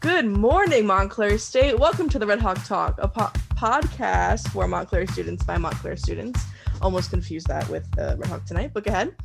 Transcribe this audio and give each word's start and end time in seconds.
Good 0.00 0.26
morning, 0.26 0.86
Montclair 0.86 1.38
State. 1.38 1.76
Welcome 1.76 2.08
to 2.10 2.20
the 2.20 2.26
Red 2.26 2.40
Hawk 2.40 2.64
Talk, 2.64 2.94
a 2.98 3.08
po- 3.08 3.32
podcast 3.56 4.48
for 4.50 4.68
Montclair 4.68 5.08
students 5.08 5.44
by 5.44 5.58
Montclair 5.58 5.96
students. 5.96 6.40
Almost 6.80 7.10
confused 7.10 7.48
that 7.48 7.68
with 7.68 7.84
uh, 7.98 8.14
Red 8.16 8.28
Hawk 8.30 8.44
tonight, 8.44 8.70
but 8.72 8.84
go 8.84 8.92
ahead. 8.92 9.16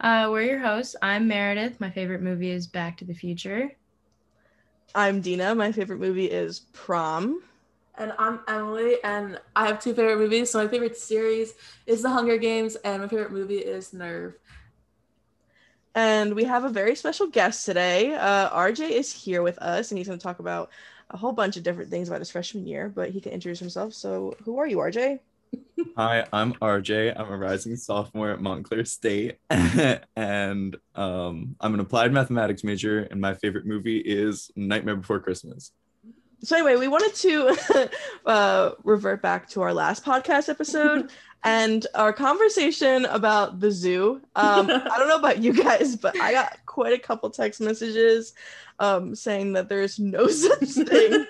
Uh, 0.00 0.28
we're 0.30 0.44
your 0.44 0.58
hosts. 0.60 0.96
I'm 1.02 1.28
Meredith. 1.28 1.78
My 1.78 1.90
favorite 1.90 2.22
movie 2.22 2.50
is 2.50 2.66
Back 2.66 2.96
to 2.98 3.04
the 3.04 3.12
Future. 3.12 3.72
I'm 4.94 5.20
Dena. 5.20 5.54
My 5.54 5.72
favorite 5.72 6.00
movie 6.00 6.24
is 6.24 6.60
Prom. 6.72 7.42
And 7.98 8.14
I'm 8.18 8.40
Emily, 8.48 8.96
and 9.04 9.38
I 9.54 9.66
have 9.66 9.78
two 9.78 9.92
favorite 9.92 10.16
movies. 10.16 10.50
So 10.50 10.62
my 10.62 10.68
favorite 10.68 10.96
series 10.96 11.52
is 11.86 12.00
The 12.00 12.08
Hunger 12.08 12.38
Games, 12.38 12.76
and 12.76 13.02
my 13.02 13.08
favorite 13.08 13.32
movie 13.32 13.58
is 13.58 13.92
Nerve. 13.92 14.38
And 15.94 16.34
we 16.34 16.44
have 16.44 16.64
a 16.64 16.70
very 16.70 16.94
special 16.94 17.26
guest 17.26 17.66
today. 17.66 18.14
Uh, 18.14 18.48
RJ 18.50 18.90
is 18.90 19.12
here 19.12 19.42
with 19.42 19.58
us, 19.58 19.90
and 19.90 19.98
he's 19.98 20.06
going 20.06 20.18
to 20.18 20.22
talk 20.22 20.38
about 20.38 20.70
a 21.10 21.16
whole 21.16 21.32
bunch 21.32 21.56
of 21.56 21.62
different 21.62 21.90
things 21.90 22.08
about 22.08 22.20
his 22.20 22.30
freshman 22.30 22.66
year, 22.66 22.88
but 22.88 23.10
he 23.10 23.20
can 23.20 23.32
introduce 23.32 23.58
himself. 23.58 23.92
So, 23.92 24.34
who 24.44 24.58
are 24.58 24.66
you, 24.66 24.78
RJ? 24.78 25.18
Hi, 25.96 26.26
I'm 26.32 26.54
RJ. 26.54 27.12
I'm 27.14 27.30
a 27.30 27.36
rising 27.36 27.76
sophomore 27.76 28.30
at 28.30 28.40
Montclair 28.40 28.86
State, 28.86 29.38
and 29.50 30.76
um, 30.94 31.56
I'm 31.60 31.74
an 31.74 31.80
applied 31.80 32.12
mathematics 32.12 32.64
major. 32.64 33.00
And 33.10 33.20
my 33.20 33.34
favorite 33.34 33.66
movie 33.66 33.98
is 33.98 34.50
Nightmare 34.56 34.96
Before 34.96 35.20
Christmas. 35.20 35.72
So 36.44 36.56
anyway, 36.56 36.76
we 36.76 36.88
wanted 36.88 37.14
to 37.14 37.90
uh, 38.26 38.70
revert 38.82 39.22
back 39.22 39.48
to 39.50 39.62
our 39.62 39.72
last 39.72 40.04
podcast 40.04 40.48
episode 40.48 41.10
and 41.44 41.86
our 41.94 42.12
conversation 42.12 43.04
about 43.06 43.60
the 43.60 43.70
zoo. 43.70 44.20
Um, 44.34 44.68
I 44.68 44.98
don't 44.98 45.08
know 45.08 45.18
about 45.18 45.42
you 45.42 45.52
guys, 45.52 45.96
but 45.96 46.20
I 46.20 46.32
got 46.32 46.58
quite 46.66 46.92
a 46.92 46.98
couple 46.98 47.30
text 47.30 47.60
messages 47.60 48.34
um, 48.78 49.14
saying 49.14 49.52
that 49.52 49.68
there's 49.68 49.98
no 49.98 50.26
such 50.28 50.68
thing 50.68 51.26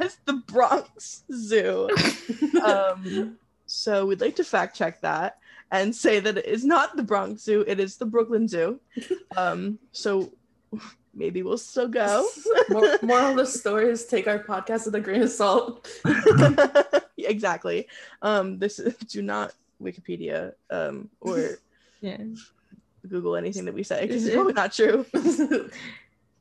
as 0.00 0.18
the 0.26 0.34
Bronx 0.46 1.24
Zoo. 1.32 1.88
Um, 2.64 3.38
so 3.66 4.06
we'd 4.06 4.20
like 4.20 4.36
to 4.36 4.44
fact 4.44 4.76
check 4.76 5.00
that 5.00 5.38
and 5.72 5.94
say 5.94 6.20
that 6.20 6.38
it 6.38 6.46
is 6.46 6.64
not 6.64 6.96
the 6.96 7.02
Bronx 7.02 7.42
Zoo; 7.42 7.64
it 7.66 7.80
is 7.80 7.96
the 7.96 8.06
Brooklyn 8.06 8.46
Zoo. 8.46 8.78
Um, 9.36 9.78
so 9.90 10.32
maybe 11.14 11.42
we'll 11.42 11.58
still 11.58 11.88
go. 11.88 12.26
More, 12.70 12.98
moral 13.02 13.30
of 13.30 13.36
the 13.36 13.46
story 13.46 13.90
is 13.90 14.06
take 14.06 14.26
our 14.26 14.38
podcast 14.38 14.86
with 14.86 14.94
a 14.94 15.00
grain 15.00 15.22
of 15.22 15.30
salt. 15.30 15.88
exactly. 17.18 17.88
Um, 18.22 18.58
this 18.58 18.78
is, 18.78 18.94
do 18.96 19.22
not 19.22 19.52
Wikipedia 19.82 20.52
um, 20.70 21.08
or 21.20 21.58
Yeah. 22.00 22.18
Google 23.08 23.36
anything 23.36 23.64
that 23.64 23.74
we 23.74 23.82
say 23.82 24.06
because 24.06 24.24
it's 24.24 24.34
probably 24.34 24.52
not 24.52 24.72
true. 24.72 25.04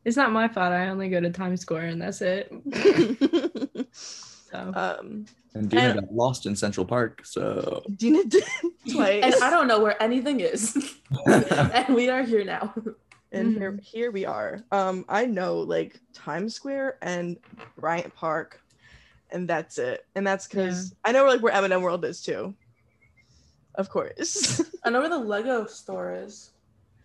It's 0.03 0.17
not 0.17 0.31
my 0.31 0.47
fault. 0.47 0.73
I 0.73 0.89
only 0.89 1.09
go 1.09 1.19
to 1.19 1.30
Times 1.31 1.61
Square 1.61 1.86
and 1.88 2.02
that's 2.02 2.22
it. 2.22 2.52
So 4.52 4.58
um, 4.75 5.25
And 5.53 5.69
Dena 5.69 5.81
And- 5.81 5.99
got 6.02 6.14
lost 6.14 6.45
in 6.45 6.55
Central 6.55 6.86
Park, 6.86 7.25
so 7.25 7.83
Dena 7.95 8.23
did 8.25 8.44
twice, 8.92 9.23
and 9.23 9.36
I 9.44 9.49
don't 9.49 9.67
know 9.67 9.80
where 9.80 10.02
anything 10.03 10.39
is. 10.42 10.75
and 11.25 11.95
we 11.95 12.09
are 12.09 12.23
here 12.23 12.44
now. 12.44 12.73
And 13.31 13.53
here, 13.55 13.79
here 13.81 14.11
we 14.11 14.25
are. 14.25 14.61
Um, 14.71 15.05
I 15.07 15.25
know 15.25 15.59
like 15.59 15.99
Times 16.13 16.53
Square 16.53 16.97
and 17.01 17.37
Bryant 17.77 18.13
Park, 18.13 18.61
and 19.31 19.47
that's 19.47 19.77
it. 19.77 20.05
And 20.15 20.27
that's 20.27 20.47
because 20.47 20.93
I 21.05 21.11
know 21.13 21.23
where 21.23 21.31
like 21.33 21.41
where 21.41 21.53
M&M 21.53 21.81
World 21.81 22.03
is 22.05 22.21
too. 22.21 22.53
Of 23.75 23.89
course. 23.89 24.61
I 24.83 24.89
know 24.89 24.99
where 24.99 25.09
the 25.09 25.17
Lego 25.17 25.65
store 25.65 26.13
is. 26.13 26.52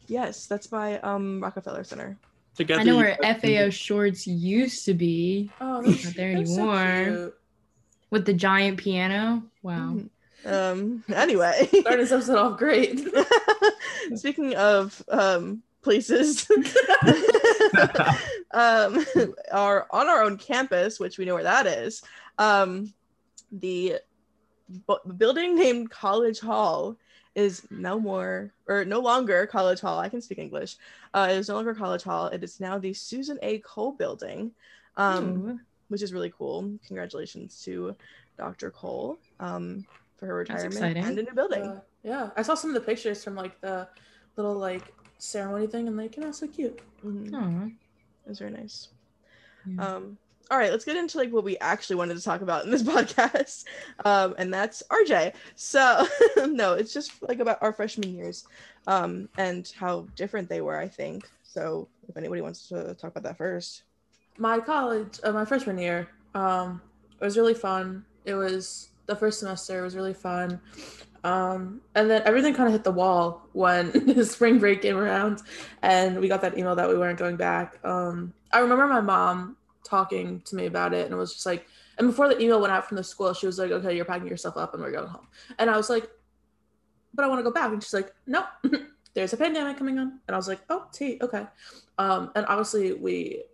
yes, 0.09 0.47
that's 0.47 0.67
by 0.67 0.99
um 1.01 1.41
Rockefeller 1.41 1.85
Center. 1.85 2.17
together 2.57 2.81
I 2.81 2.85
know 2.85 2.97
where 2.97 3.17
guys 3.23 3.41
can 3.41 3.57
FAO 3.57 3.71
Schwarz 3.71 4.27
used 4.27 4.85
to 4.87 4.95
be 4.95 5.51
Oh, 5.61 5.81
Not 5.81 6.15
there 6.17 6.35
that's 6.37 6.55
so 6.57 6.71
anymore. 6.71 7.05
cute. 7.05 7.35
with 8.11 8.25
the 8.27 8.35
giant 8.35 8.79
piano. 8.79 9.45
Wow. 9.63 10.01
Um. 10.45 11.05
Anyway. 11.15 11.69
Started 11.73 12.01
this 12.01 12.11
episode 12.13 12.39
off 12.39 12.59
great. 12.59 13.01
Speaking 14.17 14.55
of 14.57 15.03
um, 15.09 15.63
places, 15.87 16.51
um, 18.51 19.07
are 19.53 19.87
on 19.93 20.09
our 20.09 20.21
own 20.25 20.37
campus, 20.37 20.99
which 20.99 21.17
we 21.17 21.25
know 21.25 21.35
where 21.35 21.45
that 21.45 21.65
is. 21.69 22.03
Um, 22.39 22.93
the 23.53 24.01
bu- 24.89 25.13
building 25.17 25.55
named 25.55 25.91
College 25.91 26.41
Hall 26.41 26.97
is 27.37 27.65
no 27.71 28.01
more 28.01 28.53
or 28.67 28.85
no 28.85 28.99
longer 28.99 29.47
College 29.47 29.81
Hall. 29.81 30.01
I 30.01 30.09
can 30.09 30.21
speak 30.21 30.39
English. 30.39 30.77
Uh, 31.15 31.29
it 31.31 31.37
is 31.37 31.49
no 31.49 31.55
longer 31.55 31.73
College 31.73 32.03
Hall. 32.03 32.27
It 32.27 32.43
is 32.43 32.59
now 32.59 32.79
the 32.79 32.93
Susan 32.93 33.39
A. 33.43 33.59
Cole 33.61 33.93
Building, 33.93 34.51
um, 34.97 35.61
which 35.87 36.03
is 36.03 36.13
really 36.13 36.33
cool. 36.37 36.69
Congratulations 36.89 37.63
to 37.65 37.95
Dr. 38.37 38.73
Cole 38.73 39.19
um, 39.39 39.87
for 40.17 40.27
her 40.27 40.35
retirement 40.35 40.97
and 40.97 41.17
a 41.17 41.23
new 41.23 41.33
building. 41.33 41.63
Uh, 41.63 41.81
yeah, 42.03 42.31
I 42.37 42.43
saw 42.43 42.55
some 42.55 42.71
of 42.71 42.75
the 42.75 42.81
pictures 42.81 43.23
from 43.23 43.37
like 43.37 43.61
the 43.61 43.87
little 44.37 44.55
like 44.57 44.93
ceremony 45.19 45.67
thing, 45.67 45.89
and 45.89 45.99
they 45.99 46.09
came 46.09 46.25
out 46.25 46.35
so 46.35 46.47
cute. 46.47 46.79
Mhm. 47.05 47.35
aw. 47.35 47.67
It 47.67 48.29
was 48.29 48.39
very 48.39 48.51
nice. 48.51 48.89
Yeah. 49.67 49.95
Um, 49.97 50.19
all 50.51 50.59
right, 50.59 50.71
let's 50.71 50.85
get 50.85 50.97
into 50.97 51.19
like 51.19 51.33
what 51.33 51.43
we 51.45 51.59
actually 51.59 51.97
wanted 51.97 52.17
to 52.17 52.23
talk 52.23 52.41
about 52.41 52.65
in 52.65 52.71
this 52.71 52.83
podcast, 52.95 53.65
um, 54.05 54.35
and 54.39 54.53
that's 54.53 54.83
RJ. 54.91 55.35
So 55.57 56.07
no, 56.47 56.75
it's 56.75 56.93
just 56.93 57.13
like 57.23 57.41
about 57.41 57.59
our 57.63 57.73
freshman 57.73 58.15
years, 58.15 58.47
um, 58.87 59.29
and 59.39 59.73
how 59.77 60.07
different 60.15 60.49
they 60.49 60.61
were. 60.61 60.77
I 60.79 60.89
think 60.89 61.29
so. 61.43 61.89
If 62.09 62.17
anybody 62.17 62.43
wants 62.43 62.69
to 62.69 62.95
talk 62.95 63.11
about 63.11 63.25
that 63.25 63.37
first, 63.39 63.83
my 64.39 64.59
college 64.61 65.19
uh, 65.25 65.33
my 65.33 65.45
freshman 65.45 65.79
year 65.79 66.09
um 66.35 66.81
it 67.19 67.25
was 67.25 67.39
really 67.39 67.55
fun 67.55 68.05
it 68.27 68.35
was 68.35 68.91
the 69.07 69.17
first 69.17 69.39
semester 69.39 69.83
was 69.83 69.97
really 69.97 70.13
fun 70.13 70.61
um 71.25 71.81
and 71.95 72.11
then 72.11 72.23
everything 72.25 72.55
kind 72.55 72.67
of 72.67 72.73
hit 72.73 72.85
the 72.85 72.91
wall 72.91 73.49
when 73.53 74.25
spring 74.25 74.59
break 74.59 74.83
came 74.83 74.97
around 74.97 75.43
and 75.83 76.21
we 76.21 76.29
got 76.29 76.41
that 76.41 76.57
email 76.59 76.75
that 76.75 76.89
we 76.89 76.97
weren't 76.97 77.19
going 77.19 77.37
back. 77.37 77.79
Um 77.85 78.33
i 78.53 78.59
remember 78.59 78.87
my 78.87 79.01
mom 79.01 79.57
talking 79.85 80.41
to 80.43 80.57
me 80.57 80.67
about 80.67 80.93
it 80.93 81.05
and 81.05 81.15
it 81.15 81.17
was 81.17 81.33
just 81.33 81.47
like 81.47 81.67
and 81.99 82.09
before 82.09 82.29
the 82.29 82.41
email 82.41 82.61
went 82.61 82.73
out 82.73 82.87
from 82.87 82.97
the 82.97 83.05
school 83.05 83.33
she 83.33 83.47
was 83.47 83.59
like 83.59 83.71
okay 83.71 83.95
you're 83.95 84.05
packing 84.05 84.29
yourself 84.29 84.57
up 84.57 84.75
and 84.75 84.83
we're 84.83 84.93
going 84.93 85.09
home. 85.09 85.27
And 85.59 85.71
i 85.71 85.77
was 85.77 85.91
like 85.91 86.09
but 87.15 87.25
i 87.25 87.29
want 87.29 87.39
to 87.39 87.45
go 87.45 87.53
back. 87.53 87.73
And 87.73 87.83
she's 87.83 87.95
like 87.95 88.13
no 88.27 88.45
there's 89.15 89.33
a 89.33 89.37
pandemic 89.37 89.79
coming 89.79 89.99
on. 89.99 90.21
And 90.27 90.35
i 90.35 90.37
was 90.37 90.49
like 90.49 90.61
oh 90.71 90.87
t 90.93 91.19
okay. 91.23 91.47
Um 91.99 92.31
and 92.35 92.47
obviously 92.47 92.93
we 92.93 93.45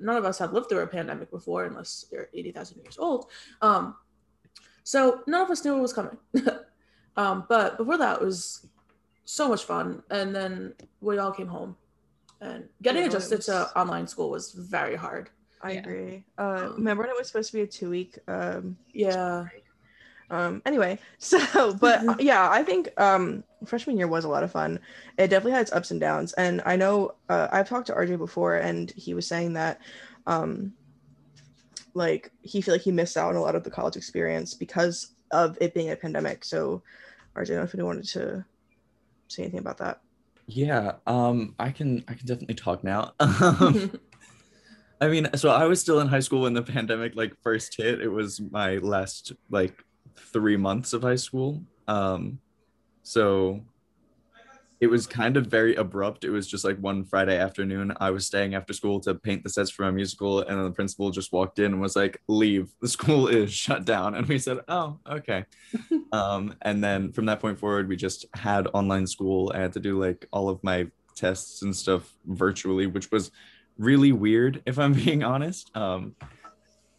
none 0.00 0.16
of 0.16 0.24
us 0.24 0.38
have 0.38 0.52
lived 0.52 0.68
through 0.68 0.80
a 0.80 0.86
pandemic 0.86 1.30
before 1.30 1.64
unless 1.64 2.06
you're 2.10 2.28
80,000 2.34 2.82
years 2.82 2.98
old. 2.98 3.30
Um, 3.62 3.94
so 4.82 5.22
none 5.26 5.42
of 5.42 5.50
us 5.50 5.64
knew 5.64 5.76
it 5.76 5.80
was 5.80 5.92
coming. 5.92 6.16
um, 7.16 7.44
but 7.48 7.76
before 7.76 7.98
that 7.98 8.20
it 8.20 8.24
was 8.24 8.66
so 9.24 9.48
much 9.48 9.64
fun. 9.64 10.02
And 10.10 10.34
then 10.34 10.74
we 11.00 11.18
all 11.18 11.32
came 11.32 11.48
home 11.48 11.76
and 12.40 12.68
getting 12.82 13.02
Yeah, 13.02 13.08
adjusted 13.08 13.38
was- 13.38 13.46
to 13.46 13.78
online 13.78 14.06
school 14.06 14.30
was 14.30 14.52
very 14.52 14.94
hard. 14.96 15.30
I 15.62 15.72
Yeah. 15.72 15.80
agree. 15.80 16.24
Uh, 16.38 16.42
Um, 16.42 16.74
remember 16.76 17.02
when 17.02 17.10
it 17.10 17.16
was 17.18 17.26
supposed 17.28 17.50
to 17.50 17.56
be 17.56 17.62
a 17.62 17.66
two 17.66 17.90
week 17.90 18.18
um, 18.28 18.76
Yeah. 18.92 19.46
um 20.30 20.60
anyway 20.66 20.98
so 21.18 21.72
but 21.74 22.00
yeah 22.20 22.50
i 22.50 22.60
think 22.62 22.88
um 23.00 23.44
freshman 23.64 23.96
year 23.96 24.08
was 24.08 24.24
a 24.24 24.28
lot 24.28 24.42
of 24.42 24.50
fun 24.50 24.78
it 25.18 25.28
definitely 25.28 25.52
had 25.52 25.62
its 25.62 25.72
ups 25.72 25.92
and 25.92 26.00
downs 26.00 26.32
and 26.34 26.60
i 26.66 26.74
know 26.74 27.12
uh, 27.28 27.46
i've 27.52 27.68
talked 27.68 27.86
to 27.86 27.92
rj 27.94 28.18
before 28.18 28.56
and 28.56 28.90
he 28.96 29.14
was 29.14 29.24
saying 29.26 29.52
that 29.52 29.78
um 30.26 30.72
like 31.94 32.32
he 32.42 32.60
feel 32.60 32.74
like 32.74 32.82
he 32.82 32.90
missed 32.92 33.16
out 33.16 33.30
on 33.30 33.36
a 33.36 33.40
lot 33.40 33.54
of 33.54 33.62
the 33.64 33.70
college 33.70 33.96
experience 33.96 34.52
because 34.52 35.12
of 35.30 35.56
it 35.60 35.74
being 35.74 35.90
a 35.90 35.96
pandemic 35.96 36.44
so 36.44 36.82
rj 37.36 37.42
i 37.42 37.44
don't 37.44 37.56
know 37.56 37.62
if 37.62 37.74
you 37.74 37.84
wanted 37.84 38.04
to 38.04 38.44
say 39.28 39.42
anything 39.42 39.60
about 39.60 39.78
that 39.78 40.00
Yeah, 40.46 40.92
um, 41.06 41.54
I 41.58 41.70
can 41.70 42.04
I 42.06 42.14
can 42.14 42.26
definitely 42.26 42.54
talk 42.54 42.84
now. 42.84 43.14
I 45.00 45.08
mean, 45.08 45.28
so 45.34 45.50
I 45.50 45.64
was 45.66 45.80
still 45.80 46.00
in 46.00 46.08
high 46.08 46.20
school 46.20 46.42
when 46.42 46.54
the 46.54 46.62
pandemic 46.62 47.16
like 47.16 47.34
first 47.42 47.76
hit. 47.76 48.00
It 48.00 48.08
was 48.08 48.40
my 48.40 48.76
last 48.76 49.32
like 49.50 49.74
three 50.32 50.56
months 50.56 50.92
of 50.92 51.02
high 51.02 51.16
school. 51.16 51.62
Um, 51.88 52.38
so 53.02 53.60
it 54.80 54.88
was 54.88 55.06
kind 55.06 55.36
of 55.36 55.46
very 55.46 55.74
abrupt. 55.74 56.24
It 56.24 56.30
was 56.30 56.46
just 56.46 56.64
like 56.64 56.78
one 56.78 57.04
Friday 57.04 57.38
afternoon. 57.38 57.92
I 57.98 58.10
was 58.10 58.26
staying 58.26 58.54
after 58.54 58.72
school 58.72 59.00
to 59.00 59.14
paint 59.14 59.42
the 59.42 59.48
sets 59.48 59.70
for 59.70 59.82
my 59.82 59.90
musical, 59.90 60.40
and 60.40 60.58
then 60.58 60.64
the 60.64 60.70
principal 60.70 61.10
just 61.10 61.32
walked 61.32 61.58
in 61.58 61.72
and 61.72 61.80
was 61.80 61.96
like, 61.96 62.20
"Leave. 62.28 62.70
The 62.80 62.88
school 62.88 63.26
is 63.40 63.52
shut 63.52 63.84
down." 63.84 64.14
And 64.14 64.26
we 64.26 64.38
said, 64.38 64.58
"Oh, 64.68 64.98
okay." 65.08 65.44
um, 66.12 66.54
and 66.62 66.84
then 66.84 67.12
from 67.12 67.26
that 67.26 67.40
point 67.40 67.58
forward, 67.58 67.88
we 67.88 67.96
just 67.96 68.26
had 68.34 68.68
online 68.74 69.06
school. 69.06 69.50
I 69.54 69.60
had 69.60 69.72
to 69.74 69.80
do 69.80 69.98
like 69.98 70.26
all 70.32 70.48
of 70.48 70.62
my 70.62 70.86
tests 71.14 71.62
and 71.62 71.74
stuff 71.74 72.12
virtually, 72.26 72.86
which 72.86 73.10
was 73.10 73.30
really 73.78 74.12
weird, 74.12 74.62
if 74.66 74.78
I'm 74.78 74.92
being 75.04 75.22
honest. 75.22 75.74
Um, 75.76 76.14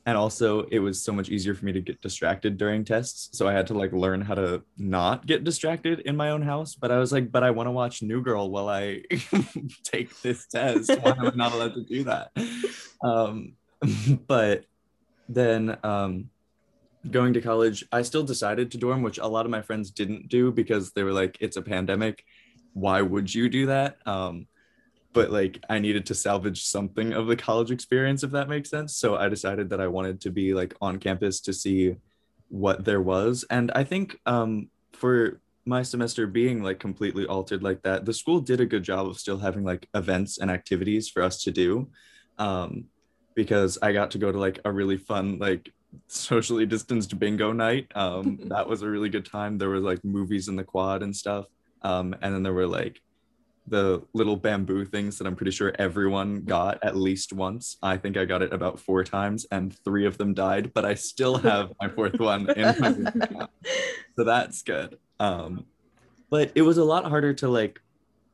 and 0.08 0.18
also 0.18 0.64
it 0.72 0.80
was 0.80 1.04
so 1.04 1.12
much 1.12 1.30
easier 1.30 1.54
for 1.54 1.66
me 1.66 1.72
to 1.72 1.82
get 1.82 2.02
distracted 2.02 2.58
during 2.58 2.84
tests 2.84 3.30
so 3.38 3.48
i 3.48 3.54
had 3.54 3.68
to 3.68 3.76
like 3.76 3.94
learn 3.94 4.22
how 4.22 4.34
to 4.34 4.64
not 4.78 5.28
get 5.28 5.44
distracted 5.44 6.00
in 6.02 6.16
my 6.16 6.32
own 6.32 6.42
house 6.42 6.74
but 6.74 6.92
i 6.92 6.98
was 6.98 7.12
like 7.12 7.32
but 7.32 7.44
i 7.44 7.52
want 7.52 7.68
to 7.68 7.72
watch 7.72 8.02
new 8.02 8.22
girl 8.22 8.50
while 8.50 8.70
i 8.70 9.02
take 9.84 10.20
this 10.22 10.48
test 10.48 10.90
why 11.02 11.12
am 11.12 11.28
i 11.28 11.32
not 11.36 11.54
allowed 11.54 11.76
to 11.76 11.84
do 11.84 12.04
that 12.04 12.32
um 13.04 13.54
but 14.28 14.66
then 15.30 15.78
um, 15.84 16.30
going 17.10 17.34
to 17.34 17.42
college, 17.42 17.84
I 17.92 18.02
still 18.02 18.24
decided 18.24 18.72
to 18.72 18.78
dorm, 18.78 19.02
which 19.02 19.18
a 19.18 19.28
lot 19.28 19.46
of 19.46 19.52
my 19.52 19.62
friends 19.62 19.92
didn't 19.92 20.30
do 20.30 20.52
because 20.52 20.92
they 20.92 21.04
were 21.04 21.14
like, 21.14 21.38
it's 21.40 21.58
a 21.58 21.62
pandemic. 21.62 22.24
Why 22.74 23.02
would 23.02 23.34
you 23.34 23.50
do 23.50 23.68
that? 23.68 23.98
Um, 24.06 24.48
but 25.14 25.32
like 25.32 25.64
I 25.70 25.80
needed 25.80 26.06
to 26.08 26.16
salvage 26.16 26.64
something 26.66 27.14
of 27.14 27.28
the 27.28 27.36
college 27.36 27.72
experience, 27.72 28.24
if 28.24 28.32
that 28.32 28.50
makes 28.50 28.70
sense. 28.70 28.96
So 28.96 29.16
I 29.16 29.30
decided 29.30 29.70
that 29.70 29.82
I 29.82 29.88
wanted 29.88 30.22
to 30.22 30.32
be 30.32 30.54
like 30.54 30.76
on 30.82 31.00
campus 31.00 31.40
to 31.42 31.54
see 31.54 31.96
what 32.50 32.86
there 32.86 33.02
was. 33.02 33.46
And 33.50 33.72
I 33.72 33.84
think 33.84 34.20
um, 34.26 34.70
for 34.94 35.42
my 35.66 35.84
semester 35.84 36.28
being 36.28 36.64
like 36.64 36.80
completely 36.80 37.26
altered 37.26 37.64
like 37.64 37.82
that, 37.84 38.06
the 38.06 38.14
school 38.14 38.40
did 38.40 38.62
a 38.62 38.66
good 38.66 38.84
job 38.84 39.08
of 39.08 39.20
still 39.20 39.38
having 39.38 39.64
like 39.64 39.88
events 39.94 40.38
and 40.38 40.50
activities 40.50 41.10
for 41.10 41.22
us 41.22 41.44
to 41.44 41.52
do. 41.52 41.90
Um, 42.38 42.86
because 43.36 43.78
I 43.82 43.92
got 43.94 44.12
to 44.12 44.18
go 44.18 44.32
to 44.32 44.38
like 44.40 44.60
a 44.66 44.72
really 44.72 44.98
fun, 44.98 45.38
like 45.38 45.72
socially 46.08 46.66
distanced 46.66 47.18
bingo 47.20 47.52
night. 47.52 47.88
Um, 47.96 48.40
that 48.46 48.68
was 48.68 48.82
a 48.82 48.90
really 48.90 49.10
good 49.10 49.26
time. 49.26 49.58
There 49.58 49.70
was 49.70 49.84
like 49.84 50.04
movies 50.04 50.48
in 50.48 50.56
the 50.56 50.64
quad 50.64 51.04
and 51.04 51.16
stuff. 51.16 51.46
Um, 51.84 52.16
and 52.22 52.34
then 52.34 52.44
there 52.44 52.54
were 52.54 52.68
like 52.68 53.02
the 53.68 54.02
little 54.14 54.38
bamboo 54.38 54.86
things 54.86 55.18
that 55.18 55.28
I'm 55.28 55.36
pretty 55.36 55.52
sure 55.52 55.74
everyone 55.78 56.44
got 56.44 56.84
at 56.84 56.96
least 56.96 57.34
once. 57.34 57.78
I 57.84 57.98
think 57.98 58.16
I 58.16 58.26
got 58.26 58.42
it 58.42 58.54
about 58.54 58.80
four 58.80 59.04
times 59.04 59.46
and 59.52 59.78
three 59.84 60.06
of 60.06 60.18
them 60.18 60.34
died, 60.34 60.74
but 60.74 60.86
I 60.86 60.94
still 60.94 61.38
have 61.40 61.74
my 61.82 61.90
fourth 61.90 62.20
one 62.20 62.50
in 62.50 62.76
my. 62.80 63.48
So 64.16 64.24
that's 64.24 64.64
good. 64.64 64.98
Um, 65.20 65.66
but 66.30 66.52
it 66.56 66.62
was 66.62 66.78
a 66.78 66.84
lot 66.84 67.06
harder 67.06 67.34
to 67.36 67.48
like, 67.48 67.80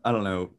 I 0.06 0.12
don't 0.12 0.24
know, 0.24 0.52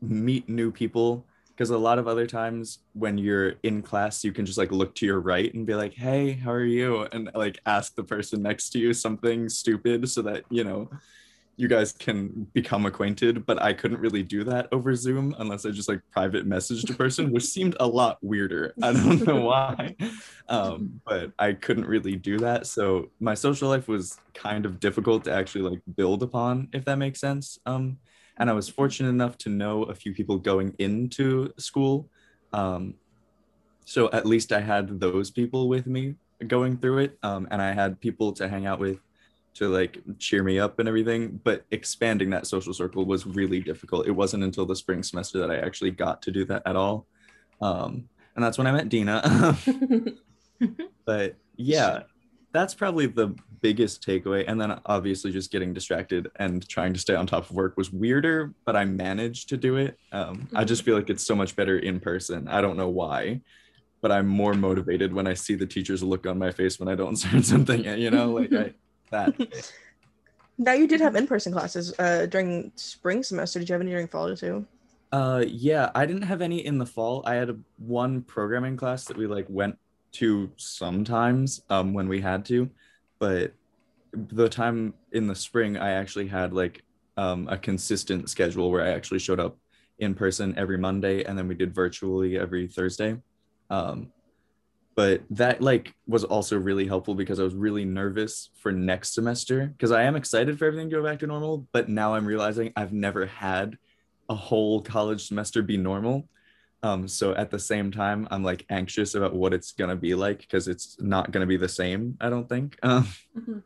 meet 0.00 0.48
new 0.48 0.70
people 0.70 1.26
because 1.48 1.70
a 1.70 1.78
lot 1.78 1.98
of 1.98 2.06
other 2.06 2.26
times 2.26 2.78
when 2.92 3.18
you're 3.18 3.54
in 3.64 3.82
class, 3.82 4.22
you 4.22 4.32
can 4.32 4.46
just 4.46 4.58
like 4.58 4.70
look 4.70 4.94
to 4.94 5.06
your 5.06 5.20
right 5.20 5.52
and 5.54 5.66
be 5.66 5.74
like, 5.74 5.94
hey, 5.94 6.32
how 6.32 6.52
are 6.52 6.64
you? 6.64 7.08
And 7.10 7.30
like 7.34 7.58
ask 7.66 7.96
the 7.96 8.04
person 8.04 8.42
next 8.42 8.70
to 8.70 8.78
you 8.78 8.94
something 8.94 9.48
stupid 9.48 10.08
so 10.08 10.22
that, 10.22 10.44
you 10.50 10.62
know, 10.62 10.88
you 11.58 11.66
guys 11.66 11.90
can 11.90 12.46
become 12.52 12.86
acquainted, 12.86 13.44
but 13.44 13.60
I 13.60 13.72
couldn't 13.72 13.98
really 13.98 14.22
do 14.22 14.44
that 14.44 14.68
over 14.70 14.94
Zoom 14.94 15.34
unless 15.40 15.66
I 15.66 15.70
just 15.70 15.88
like 15.88 16.00
private 16.12 16.48
messaged 16.48 16.88
a 16.88 16.94
person, 16.94 17.32
which 17.32 17.42
seemed 17.42 17.76
a 17.80 17.86
lot 17.86 18.18
weirder. 18.22 18.74
I 18.82 18.92
don't 18.92 19.26
know 19.26 19.40
why, 19.40 19.96
um, 20.48 21.00
but 21.04 21.32
I 21.36 21.54
couldn't 21.54 21.86
really 21.86 22.14
do 22.14 22.38
that. 22.38 22.68
So 22.68 23.10
my 23.18 23.34
social 23.34 23.68
life 23.68 23.88
was 23.88 24.18
kind 24.34 24.66
of 24.66 24.78
difficult 24.78 25.24
to 25.24 25.32
actually 25.32 25.68
like 25.68 25.80
build 25.96 26.22
upon, 26.22 26.68
if 26.72 26.84
that 26.84 26.96
makes 26.96 27.20
sense. 27.20 27.58
Um, 27.66 27.98
and 28.36 28.48
I 28.48 28.52
was 28.52 28.68
fortunate 28.68 29.08
enough 29.08 29.36
to 29.38 29.48
know 29.48 29.82
a 29.82 29.96
few 29.96 30.14
people 30.14 30.38
going 30.38 30.76
into 30.78 31.52
school. 31.58 32.08
Um, 32.52 32.94
so 33.84 34.08
at 34.12 34.26
least 34.26 34.52
I 34.52 34.60
had 34.60 35.00
those 35.00 35.32
people 35.32 35.68
with 35.68 35.88
me 35.88 36.14
going 36.46 36.76
through 36.76 36.98
it, 36.98 37.18
um, 37.24 37.48
and 37.50 37.60
I 37.60 37.72
had 37.72 38.00
people 38.00 38.32
to 38.34 38.48
hang 38.48 38.64
out 38.64 38.78
with 38.78 39.00
to 39.54 39.68
like 39.68 39.98
cheer 40.18 40.42
me 40.42 40.58
up 40.58 40.78
and 40.78 40.88
everything 40.88 41.40
but 41.42 41.64
expanding 41.70 42.30
that 42.30 42.46
social 42.46 42.72
circle 42.72 43.04
was 43.04 43.26
really 43.26 43.60
difficult. 43.60 44.06
It 44.06 44.12
wasn't 44.12 44.44
until 44.44 44.66
the 44.66 44.76
spring 44.76 45.02
semester 45.02 45.38
that 45.38 45.50
i 45.50 45.56
actually 45.56 45.90
got 45.90 46.22
to 46.22 46.30
do 46.30 46.44
that 46.46 46.62
at 46.66 46.76
all. 46.76 47.06
Um, 47.60 48.08
and 48.34 48.44
that's 48.44 48.58
when 48.58 48.66
i 48.66 48.72
met 48.72 48.88
dena. 48.88 49.56
But 51.04 51.36
yeah 51.56 52.02
that's 52.52 52.74
probably 52.74 53.06
the 53.06 53.34
biggest 53.60 54.04
takeaway. 54.06 54.44
And 54.48 54.60
then 54.60 54.80
obviously 54.86 55.30
just 55.30 55.52
getting 55.52 55.72
distracted 55.72 56.30
and 56.36 56.66
trying 56.68 56.92
to 56.94 57.00
stay 57.00 57.14
on 57.14 57.26
top 57.26 57.48
of 57.48 57.54
work 57.54 57.76
was 57.76 57.92
weirder 57.92 58.54
but 58.64 58.74
i 58.76 58.84
managed 58.84 59.48
to 59.50 59.56
do 59.56 59.76
it. 59.76 59.98
Um, 60.12 60.48
i 60.54 60.64
just 60.64 60.82
feel 60.82 60.96
like 60.96 61.10
it's 61.10 61.26
so 61.26 61.34
much 61.34 61.56
better 61.56 61.78
in 61.78 62.00
person. 62.00 62.48
I 62.48 62.60
don't 62.60 62.76
know 62.76 62.88
why 62.88 63.40
but 64.00 64.12
i'm 64.12 64.26
more 64.26 64.54
motivated 64.54 65.12
when 65.12 65.26
i 65.26 65.34
see 65.34 65.54
the 65.54 65.66
teacher's 65.66 66.02
look 66.02 66.26
on 66.26 66.38
my 66.38 66.50
face 66.50 66.78
when 66.78 66.88
i 66.88 66.94
don't 66.94 67.16
start 67.22 67.44
something 67.44 67.84
you 67.84 68.10
know? 68.10 68.32
Like 68.32 68.52
i 68.52 68.72
that. 69.10 69.72
now 70.58 70.72
you 70.72 70.86
did 70.86 71.00
have 71.00 71.16
in-person 71.16 71.52
classes 71.52 71.94
uh, 71.98 72.26
during 72.26 72.72
spring 72.76 73.22
semester. 73.22 73.58
Did 73.58 73.68
you 73.68 73.72
have 73.74 73.82
any 73.82 73.90
during 73.90 74.08
fall 74.08 74.34
too? 74.36 74.66
Uh, 75.10 75.44
yeah, 75.46 75.90
I 75.94 76.04
didn't 76.04 76.22
have 76.22 76.42
any 76.42 76.64
in 76.64 76.78
the 76.78 76.86
fall. 76.86 77.22
I 77.24 77.34
had 77.34 77.50
a, 77.50 77.56
one 77.78 78.22
programming 78.22 78.76
class 78.76 79.04
that 79.04 79.16
we 79.16 79.26
like 79.26 79.46
went 79.48 79.78
to 80.12 80.50
sometimes 80.56 81.62
um, 81.70 81.94
when 81.94 82.08
we 82.08 82.20
had 82.20 82.44
to, 82.46 82.68
but 83.18 83.52
the 84.12 84.48
time 84.48 84.94
in 85.12 85.26
the 85.26 85.34
spring, 85.34 85.76
I 85.76 85.92
actually 85.92 86.26
had 86.26 86.52
like 86.52 86.82
um, 87.16 87.48
a 87.48 87.56
consistent 87.56 88.28
schedule 88.30 88.70
where 88.70 88.84
I 88.84 88.90
actually 88.90 89.18
showed 89.18 89.40
up 89.40 89.56
in 89.98 90.14
person 90.14 90.54
every 90.56 90.78
Monday, 90.78 91.24
and 91.24 91.36
then 91.36 91.48
we 91.48 91.54
did 91.54 91.74
virtually 91.74 92.38
every 92.38 92.68
Thursday. 92.68 93.16
Um, 93.70 94.12
but 94.98 95.22
that 95.30 95.62
like 95.62 95.94
was 96.08 96.24
also 96.24 96.58
really 96.58 96.84
helpful 96.84 97.14
because 97.14 97.38
I 97.38 97.44
was 97.44 97.54
really 97.54 97.84
nervous 97.84 98.50
for 98.56 98.72
next 98.72 99.14
semester 99.14 99.66
because 99.66 99.92
I 99.92 100.02
am 100.02 100.16
excited 100.16 100.58
for 100.58 100.64
everything 100.64 100.90
to 100.90 100.96
go 100.96 101.04
back 101.04 101.20
to 101.20 101.26
normal, 101.28 101.68
but 101.72 101.88
now 101.88 102.14
I'm 102.14 102.26
realizing 102.26 102.72
I've 102.74 102.92
never 102.92 103.24
had 103.24 103.78
a 104.28 104.34
whole 104.34 104.82
college 104.82 105.28
semester 105.28 105.62
be 105.62 105.76
normal. 105.76 106.28
Um, 106.82 107.06
so 107.06 107.32
at 107.32 107.48
the 107.52 107.60
same 107.60 107.92
time, 107.92 108.26
I'm 108.32 108.42
like 108.42 108.66
anxious 108.70 109.14
about 109.14 109.36
what 109.36 109.54
it's 109.54 109.70
gonna 109.70 109.94
be 109.94 110.16
like 110.16 110.40
because 110.40 110.66
it's 110.66 111.00
not 111.00 111.30
gonna 111.30 111.46
be 111.46 111.56
the 111.56 111.68
same. 111.68 112.16
I 112.20 112.28
don't 112.28 112.48
think. 112.48 112.76
Um, 112.82 113.04
mm-hmm. 113.38 113.58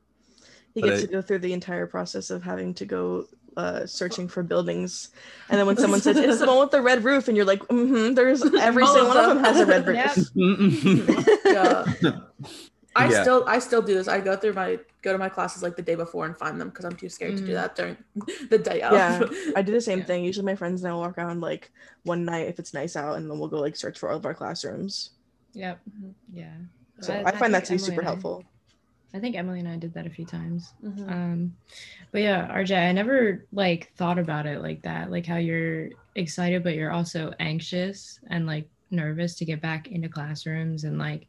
You 0.75 0.83
get 0.83 1.01
to 1.01 1.07
go 1.07 1.23
through 1.23 1.39
the 1.39 1.55
entire 1.55 1.87
process 1.87 2.29
of 2.29 2.43
having 2.43 2.75
to 2.75 2.85
go 2.85 3.25
uh, 3.57 3.87
searching 3.87 4.29
for 4.29 4.43
buildings, 4.43 5.11
and 5.49 5.59
then 5.59 5.67
when 5.67 5.77
someone 5.83 6.01
says 6.01 6.17
it's 6.17 6.41
the 6.41 6.47
one 6.47 6.59
with 6.61 6.71
the 6.71 6.83
red 6.83 7.05
roof, 7.05 7.29
and 7.29 7.37
you're 7.37 7.47
like, 7.47 7.61
mm-hmm, 7.61 8.15
"There's 8.15 8.43
every 8.61 8.87
single 8.87 9.09
one 9.09 9.17
of 9.17 9.27
them 9.27 9.45
has 9.45 9.61
a 9.61 9.67
red 9.67 9.87
roof." 9.87 10.31
yeah. 11.47 11.85
I 12.95 13.09
yeah. 13.09 13.23
still 13.23 13.45
I 13.47 13.59
still 13.59 13.81
do 13.81 13.95
this. 13.95 14.07
I 14.07 14.21
go 14.21 14.37
through 14.37 14.53
my 14.53 14.79
go 15.01 15.13
to 15.13 15.19
my 15.19 15.31
classes 15.31 15.63
like 15.63 15.77
the 15.77 15.83
day 15.83 15.95
before 15.95 16.27
and 16.27 16.37
find 16.37 16.61
them 16.61 16.69
because 16.69 16.85
I'm 16.85 16.95
too 16.95 17.09
scared 17.09 17.35
mm. 17.35 17.39
to 17.39 17.47
do 17.47 17.53
mm. 17.53 17.55
that 17.55 17.75
during 17.75 17.97
the 18.51 18.59
day 18.59 18.83
of. 18.83 18.93
Yeah, 18.93 19.27
I 19.57 19.63
do 19.63 19.73
the 19.73 19.81
same 19.81 20.01
yeah. 20.01 20.05
thing. 20.05 20.25
Usually 20.25 20.45
my 20.45 20.55
friends 20.55 20.83
and 20.83 20.91
I 20.91 20.93
will 20.93 21.01
walk 21.01 21.17
around 21.17 21.41
like 21.41 21.71
one 22.03 22.27
night 22.27 22.49
if 22.49 22.59
it's 22.59 22.75
nice 22.75 22.95
out, 22.95 23.17
and 23.17 23.31
then 23.31 23.39
we'll 23.39 23.49
go 23.49 23.61
like 23.61 23.77
search 23.77 23.99
for 23.99 24.11
all 24.11 24.19
of 24.19 24.27
our 24.27 24.35
classrooms. 24.35 25.11
Yep. 25.55 25.81
Yeah. 26.35 26.53
So 27.01 27.15
I, 27.15 27.29
I 27.29 27.31
find 27.33 27.57
I 27.57 27.61
that 27.61 27.65
to 27.67 27.73
be 27.73 27.79
super 27.79 28.03
helpful. 28.03 28.45
I 29.15 29.19
think 29.19 29.37
Emily 29.37 29.61
and 29.61 29.69
I 29.69 29.77
did 29.77 29.93
that 29.95 30.07
a 30.07 30.11
few 30.11 30.25
times. 30.25 30.73
Mm-hmm. 30.83 31.09
Um, 31.09 31.57
but 32.13 32.23
yeah, 32.23 32.49
RJ, 32.49 32.89
I 32.89 32.93
never 32.93 33.45
like 33.53 33.93
thought 33.97 34.19
about 34.19 34.47
it 34.47 34.63
like 34.63 34.83
that, 34.83 35.11
like 35.11 35.27
how 35.27 35.37
you're 35.37 35.91
excited, 36.15 36.63
but 36.63 36.75
you're 36.75 36.93
also 36.93 37.33
anxious 37.39 38.21
and 38.31 38.47
like 38.47 38.69
nervous 38.91 39.35
to 39.37 39.45
get 39.45 39.61
back 39.61 39.89
into 39.89 40.09
classrooms 40.09 40.85
and 40.85 40.99
like, 40.99 41.27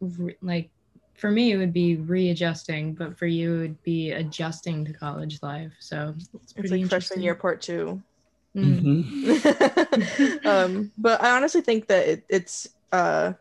re- 0.00 0.36
like 0.42 0.70
for 1.14 1.30
me 1.30 1.52
it 1.52 1.56
would 1.56 1.72
be 1.72 1.96
readjusting, 1.96 2.94
but 2.94 3.18
for 3.18 3.26
you 3.26 3.56
it 3.56 3.58
would 3.58 3.82
be 3.82 4.12
adjusting 4.12 4.84
to 4.84 4.92
college 4.92 5.42
life. 5.42 5.72
So 5.80 6.14
it's, 6.34 6.54
it's 6.56 6.70
like 6.70 6.86
freshman 6.86 7.22
year 7.22 7.34
part 7.34 7.62
two. 7.62 8.00
Mm. 8.54 9.04
Mm-hmm. 9.24 10.48
um, 10.48 10.92
but 10.96 11.22
I 11.22 11.36
honestly 11.36 11.62
think 11.62 11.88
that 11.88 12.06
it, 12.06 12.24
it's 12.28 12.68
uh 12.92 13.32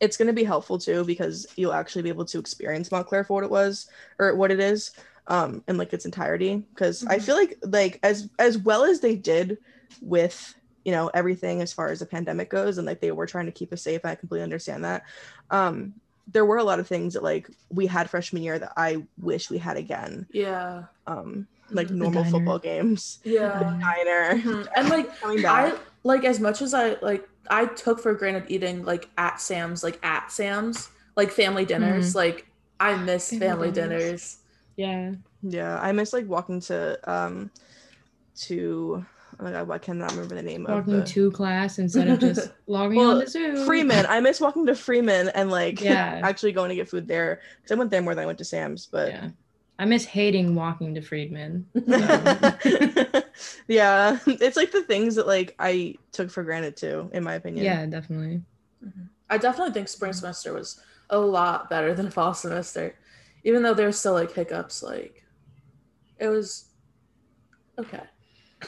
it's 0.00 0.16
going 0.16 0.26
to 0.26 0.32
be 0.32 0.44
helpful 0.44 0.78
too 0.78 1.04
because 1.04 1.46
you'll 1.56 1.72
actually 1.72 2.02
be 2.02 2.08
able 2.08 2.24
to 2.26 2.38
experience 2.38 2.90
Montclair 2.90 3.24
for 3.24 3.34
what 3.34 3.44
it 3.44 3.50
was 3.50 3.88
or 4.18 4.34
what 4.34 4.50
it 4.50 4.60
is 4.60 4.92
um 5.28 5.62
in 5.68 5.76
like 5.76 5.92
its 5.92 6.04
entirety. 6.04 6.64
Because 6.74 7.02
mm-hmm. 7.02 7.12
I 7.12 7.18
feel 7.18 7.36
like 7.36 7.58
like 7.62 7.98
as 8.02 8.28
as 8.38 8.58
well 8.58 8.84
as 8.84 9.00
they 9.00 9.16
did 9.16 9.58
with 10.00 10.54
you 10.84 10.92
know 10.92 11.10
everything 11.14 11.62
as 11.62 11.72
far 11.72 11.90
as 11.90 12.00
the 12.00 12.06
pandemic 12.06 12.50
goes 12.50 12.78
and 12.78 12.86
like 12.86 13.00
they 13.00 13.10
were 13.10 13.26
trying 13.26 13.46
to 13.46 13.52
keep 13.52 13.72
us 13.72 13.82
safe 13.82 14.04
I 14.04 14.14
completely 14.14 14.44
understand 14.44 14.84
that 14.84 15.02
um 15.50 15.94
there 16.32 16.44
were 16.44 16.58
a 16.58 16.64
lot 16.64 16.80
of 16.80 16.88
things 16.88 17.14
that 17.14 17.22
like 17.22 17.48
we 17.70 17.86
had 17.86 18.10
freshman 18.10 18.42
year 18.42 18.58
that 18.58 18.72
I 18.76 19.04
wish 19.18 19.50
we 19.50 19.58
had 19.58 19.76
again. 19.76 20.26
Yeah. 20.32 20.84
Um 21.06 21.46
like 21.70 21.90
normal 21.90 22.24
football 22.24 22.58
games. 22.58 23.18
Yeah. 23.24 23.76
Diner. 23.80 24.40
Mm-hmm. 24.40 24.62
and 24.76 24.88
like 24.88 25.10
I 25.24 25.76
like 26.04 26.24
as 26.24 26.40
much 26.40 26.62
as 26.62 26.74
I 26.74 26.94
like 27.00 27.28
I 27.50 27.66
took 27.66 28.00
for 28.00 28.14
granted 28.14 28.44
eating 28.48 28.84
like 28.84 29.08
at 29.18 29.40
Sam's, 29.40 29.82
like 29.82 29.98
at 30.04 30.30
Sam's, 30.30 30.90
like 31.16 31.30
family 31.30 31.64
dinners. 31.64 32.12
Mm. 32.12 32.16
Like 32.16 32.46
I 32.80 32.96
miss 32.96 33.30
family, 33.30 33.46
family 33.46 33.70
dinners. 33.72 34.02
dinners. 34.02 34.36
Yeah. 34.76 35.12
Yeah. 35.42 35.80
I 35.80 35.92
miss 35.92 36.12
like 36.12 36.26
walking 36.26 36.60
to 36.62 36.98
um 37.10 37.50
to 38.36 39.04
oh 39.38 39.44
my 39.44 39.50
god, 39.50 39.70
I 39.70 39.78
cannot 39.78 40.12
remember 40.12 40.34
the 40.34 40.42
name 40.42 40.62
walking 40.62 40.78
of 40.78 40.86
the... 40.86 40.92
Walking 40.98 41.12
to 41.12 41.30
class 41.30 41.78
instead 41.78 42.08
of 42.08 42.20
just 42.20 42.50
logging 42.66 42.98
well, 42.98 43.18
on 43.18 43.20
to 43.20 43.28
Zoom. 43.28 43.66
Freeman. 43.66 44.06
I 44.06 44.20
miss 44.20 44.40
walking 44.40 44.66
to 44.66 44.74
Freeman 44.74 45.28
and 45.30 45.50
like 45.50 45.80
yeah. 45.80 46.20
actually 46.24 46.52
going 46.52 46.70
to 46.70 46.74
get 46.74 46.88
food 46.88 47.08
there. 47.08 47.40
Because 47.56 47.74
I 47.74 47.78
went 47.78 47.90
there 47.90 48.02
more 48.02 48.14
than 48.14 48.22
I 48.22 48.26
went 48.26 48.38
to 48.38 48.44
Sam's, 48.44 48.86
but 48.86 49.08
yeah. 49.12 49.28
I 49.78 49.84
miss 49.84 50.04
hating 50.04 50.54
walking 50.54 50.94
to 50.94 51.00
Freeman. 51.02 51.66
So. 51.76 53.22
Yeah, 53.68 54.18
it's 54.26 54.56
like 54.56 54.70
the 54.72 54.82
things 54.82 55.14
that 55.16 55.26
like 55.26 55.54
I 55.58 55.94
took 56.12 56.30
for 56.30 56.42
granted 56.44 56.76
too, 56.76 57.10
in 57.12 57.24
my 57.24 57.34
opinion. 57.34 57.64
Yeah, 57.64 57.86
definitely. 57.86 58.42
Mm-hmm. 58.84 59.04
I 59.28 59.38
definitely 59.38 59.72
think 59.74 59.88
spring 59.88 60.12
semester 60.12 60.52
was 60.52 60.80
a 61.10 61.18
lot 61.18 61.68
better 61.70 61.94
than 61.94 62.10
fall 62.16 62.34
semester, 62.34 62.94
even 63.44 63.62
though 63.62 63.74
there's 63.74 63.98
still 63.98 64.12
like 64.12 64.32
hiccups. 64.32 64.82
Like, 64.82 65.24
it 66.18 66.28
was 66.28 66.70
okay. 67.78 68.02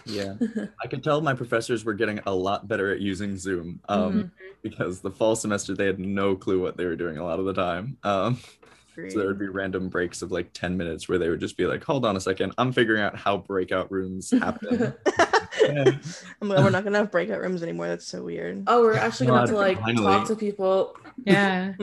Yeah, 0.04 0.34
I 0.82 0.86
could 0.86 1.02
tell 1.02 1.20
my 1.20 1.34
professors 1.34 1.84
were 1.84 1.94
getting 1.94 2.20
a 2.26 2.34
lot 2.34 2.68
better 2.68 2.92
at 2.92 3.00
using 3.00 3.36
Zoom 3.36 3.80
um, 3.88 4.12
Mhm. 4.12 4.30
because 4.62 5.00
the 5.00 5.10
fall 5.10 5.34
semester 5.34 5.74
they 5.74 5.86
had 5.86 5.98
no 5.98 6.36
clue 6.36 6.60
what 6.60 6.76
they 6.76 6.84
were 6.84 6.96
doing 6.96 7.18
a 7.18 7.24
lot 7.24 7.38
of 7.38 7.46
the 7.46 7.54
time. 7.54 7.96
Um, 8.02 8.38
so 9.08 9.18
there 9.18 9.28
would 9.28 9.38
be 9.38 9.48
random 9.48 9.88
breaks 9.88 10.22
of 10.22 10.32
like 10.32 10.52
10 10.52 10.76
minutes 10.76 11.08
where 11.08 11.18
they 11.18 11.28
would 11.28 11.40
just 11.40 11.56
be 11.56 11.66
like, 11.66 11.84
hold 11.84 12.04
on 12.04 12.16
a 12.16 12.20
second, 12.20 12.52
I'm 12.58 12.72
figuring 12.72 13.02
out 13.02 13.16
how 13.16 13.36
breakout 13.38 13.90
rooms 13.92 14.30
happen. 14.40 14.92
Yeah. 15.62 15.92
I'm 16.42 16.48
like, 16.48 16.58
we're 16.64 16.70
not 16.70 16.84
gonna 16.84 16.98
have 16.98 17.10
breakout 17.10 17.40
rooms 17.40 17.62
anymore. 17.62 17.88
That's 17.88 18.06
so 18.06 18.22
weird. 18.22 18.64
oh, 18.66 18.82
we're 18.82 18.94
actually 18.94 19.26
gonna 19.28 19.40
have 19.40 19.48
to 19.50 19.56
like 19.56 19.78
finally. 19.80 20.04
talk 20.06 20.26
to 20.28 20.36
people. 20.36 20.96
Yeah. 21.24 21.72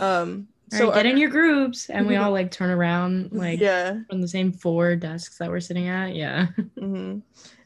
um. 0.00 0.48
All 0.72 0.78
So 0.78 0.86
right, 0.86 0.94
get 0.94 1.06
are- 1.06 1.08
in 1.10 1.18
your 1.18 1.30
groups, 1.30 1.90
and 1.90 2.06
we 2.06 2.16
all 2.16 2.30
like 2.32 2.50
turn 2.50 2.70
around 2.70 3.30
like 3.32 3.60
yeah. 3.60 3.98
from 4.08 4.20
the 4.22 4.28
same 4.28 4.50
four 4.52 4.96
desks 4.96 5.36
that 5.38 5.50
we're 5.50 5.60
sitting 5.60 5.88
at. 5.88 6.14
Yeah. 6.14 6.46
hmm 6.78 7.18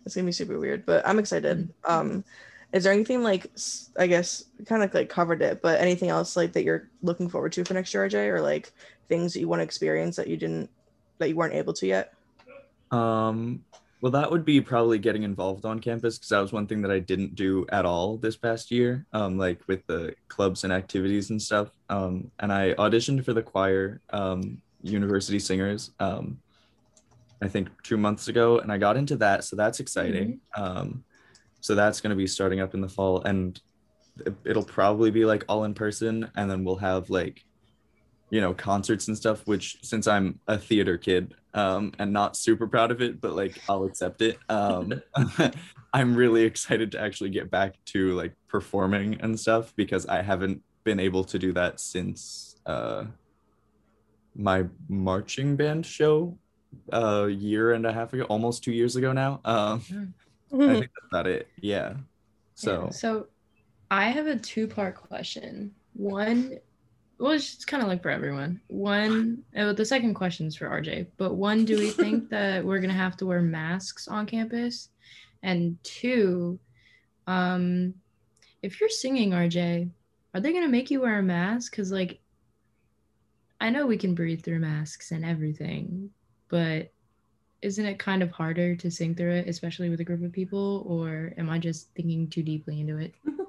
It's 0.04 0.14
gonna 0.14 0.26
be 0.26 0.32
super 0.32 0.58
weird, 0.58 0.84
but 0.84 1.06
I'm 1.06 1.18
excited. 1.18 1.72
Um, 1.84 2.24
is 2.72 2.84
there 2.84 2.92
anything 2.92 3.22
like 3.22 3.50
i 3.98 4.06
guess 4.06 4.44
kind 4.66 4.82
of 4.82 4.92
like 4.94 5.08
covered 5.08 5.42
it, 5.42 5.62
but 5.62 5.80
anything 5.80 6.08
else 6.08 6.36
like 6.36 6.52
that 6.52 6.64
you're 6.64 6.88
looking 7.02 7.28
forward 7.28 7.52
to 7.52 7.64
for 7.64 7.74
next 7.74 7.94
year, 7.94 8.08
RJ, 8.08 8.28
or 8.28 8.40
like 8.40 8.72
things 9.08 9.32
that 9.32 9.40
you 9.40 9.48
want 9.48 9.60
to 9.60 9.64
experience 9.64 10.16
that 10.16 10.28
you 10.28 10.36
didn't 10.36 10.70
that 11.18 11.28
you 11.28 11.36
weren't 11.36 11.54
able 11.54 11.72
to 11.74 11.86
yet? 11.86 12.14
Um, 12.90 13.64
well, 14.00 14.12
that 14.12 14.30
would 14.30 14.44
be 14.44 14.60
probably 14.60 14.98
getting 14.98 15.24
involved 15.24 15.64
on 15.64 15.80
campus 15.80 16.18
because 16.18 16.28
that 16.28 16.40
was 16.40 16.52
one 16.52 16.66
thing 16.66 16.82
that 16.82 16.90
I 16.90 17.00
didn't 17.00 17.34
do 17.34 17.66
at 17.70 17.84
all 17.84 18.16
this 18.16 18.36
past 18.36 18.70
year. 18.70 19.06
Um, 19.12 19.38
like 19.38 19.60
with 19.66 19.86
the 19.86 20.14
clubs 20.28 20.64
and 20.64 20.72
activities 20.72 21.30
and 21.30 21.40
stuff. 21.40 21.70
Um, 21.88 22.30
and 22.38 22.52
I 22.52 22.74
auditioned 22.74 23.24
for 23.24 23.32
the 23.32 23.42
choir, 23.42 24.00
um, 24.10 24.62
University 24.82 25.40
Singers. 25.40 25.90
Um, 25.98 26.38
I 27.42 27.48
think 27.48 27.68
two 27.82 27.96
months 27.96 28.28
ago, 28.28 28.58
and 28.58 28.70
I 28.72 28.78
got 28.78 28.96
into 28.96 29.16
that, 29.16 29.44
so 29.44 29.56
that's 29.56 29.80
exciting. 29.80 30.40
Um, 30.56 31.04
so 31.60 31.74
that's 31.74 32.00
going 32.00 32.10
to 32.10 32.16
be 32.16 32.26
starting 32.26 32.60
up 32.60 32.74
in 32.74 32.80
the 32.80 32.88
fall, 32.88 33.22
and 33.22 33.60
it- 34.26 34.34
it'll 34.44 34.64
probably 34.64 35.10
be 35.10 35.24
like 35.24 35.44
all 35.48 35.64
in 35.64 35.74
person, 35.74 36.30
and 36.36 36.50
then 36.50 36.64
we'll 36.64 36.76
have 36.76 37.10
like 37.10 37.42
you 38.30 38.42
know 38.42 38.52
concerts 38.52 39.08
and 39.08 39.16
stuff 39.16 39.40
which 39.46 39.78
since 39.82 40.06
i'm 40.06 40.38
a 40.48 40.58
theater 40.58 40.98
kid 40.98 41.32
um 41.54 41.90
and 41.98 42.12
not 42.12 42.36
super 42.36 42.66
proud 42.66 42.90
of 42.90 43.00
it 43.00 43.22
but 43.22 43.32
like 43.32 43.58
i'll 43.70 43.84
accept 43.84 44.20
it 44.20 44.36
um 44.50 44.92
i'm 45.94 46.14
really 46.14 46.42
excited 46.42 46.92
to 46.92 47.00
actually 47.00 47.30
get 47.30 47.50
back 47.50 47.76
to 47.86 48.12
like 48.12 48.34
performing 48.46 49.18
and 49.22 49.40
stuff 49.40 49.72
because 49.76 50.04
i 50.08 50.20
haven't 50.20 50.62
been 50.84 51.00
able 51.00 51.24
to 51.24 51.38
do 51.38 51.54
that 51.54 51.80
since 51.80 52.56
uh 52.66 53.04
my 54.36 54.64
marching 54.90 55.56
band 55.56 55.86
show 55.86 56.36
a 56.92 57.28
year 57.28 57.72
and 57.72 57.86
a 57.86 57.92
half 57.94 58.12
ago 58.12 58.24
almost 58.24 58.62
two 58.62 58.72
years 58.72 58.94
ago 58.94 59.10
now 59.12 59.40
um 59.46 59.82
i 60.52 60.56
think 60.58 60.80
that's 60.80 61.06
about 61.10 61.26
it 61.26 61.48
yeah 61.60 61.94
so 62.58 62.84
Yeah, 62.84 62.90
So 62.90 63.26
I 63.90 64.10
have 64.10 64.26
a 64.26 64.36
two 64.36 64.66
part 64.66 64.96
question. 64.96 65.72
One, 65.94 66.58
well, 67.18 67.32
it's 67.32 67.64
kind 67.64 67.82
of 67.82 67.88
like 67.88 68.02
for 68.02 68.10
everyone. 68.10 68.60
One, 68.66 69.44
oh, 69.56 69.72
the 69.72 69.84
second 69.84 70.14
question 70.14 70.46
is 70.46 70.56
for 70.56 70.68
RJ, 70.68 71.06
but 71.16 71.34
one, 71.34 71.64
do 71.64 71.78
we 71.78 71.90
think 72.02 72.28
that 72.30 72.64
we're 72.64 72.80
going 72.80 72.90
to 72.90 72.96
have 72.96 73.16
to 73.18 73.26
wear 73.26 73.40
masks 73.40 74.08
on 74.08 74.26
campus? 74.26 74.88
And 75.42 75.78
two, 75.84 76.58
um, 77.28 77.94
if 78.62 78.80
you're 78.80 78.90
singing, 78.90 79.30
RJ, 79.30 79.88
are 80.34 80.40
they 80.40 80.50
going 80.52 80.64
to 80.64 80.70
make 80.70 80.90
you 80.90 81.00
wear 81.00 81.20
a 81.20 81.22
mask? 81.22 81.70
Because, 81.70 81.92
like, 81.92 82.18
I 83.60 83.70
know 83.70 83.86
we 83.86 83.96
can 83.98 84.14
breathe 84.16 84.42
through 84.42 84.58
masks 84.58 85.12
and 85.12 85.24
everything, 85.24 86.10
but 86.48 86.92
isn't 87.62 87.84
it 87.84 87.98
kind 87.98 88.22
of 88.22 88.30
harder 88.30 88.76
to 88.76 88.90
sing 88.90 89.14
through 89.14 89.32
it, 89.32 89.48
especially 89.48 89.88
with 89.90 90.00
a 90.00 90.04
group 90.04 90.22
of 90.22 90.32
people? 90.32 90.84
Or 90.86 91.32
am 91.38 91.50
I 91.50 91.58
just 91.58 91.88
thinking 91.94 92.28
too 92.28 92.42
deeply 92.42 92.80
into 92.80 92.98
it? 92.98 93.14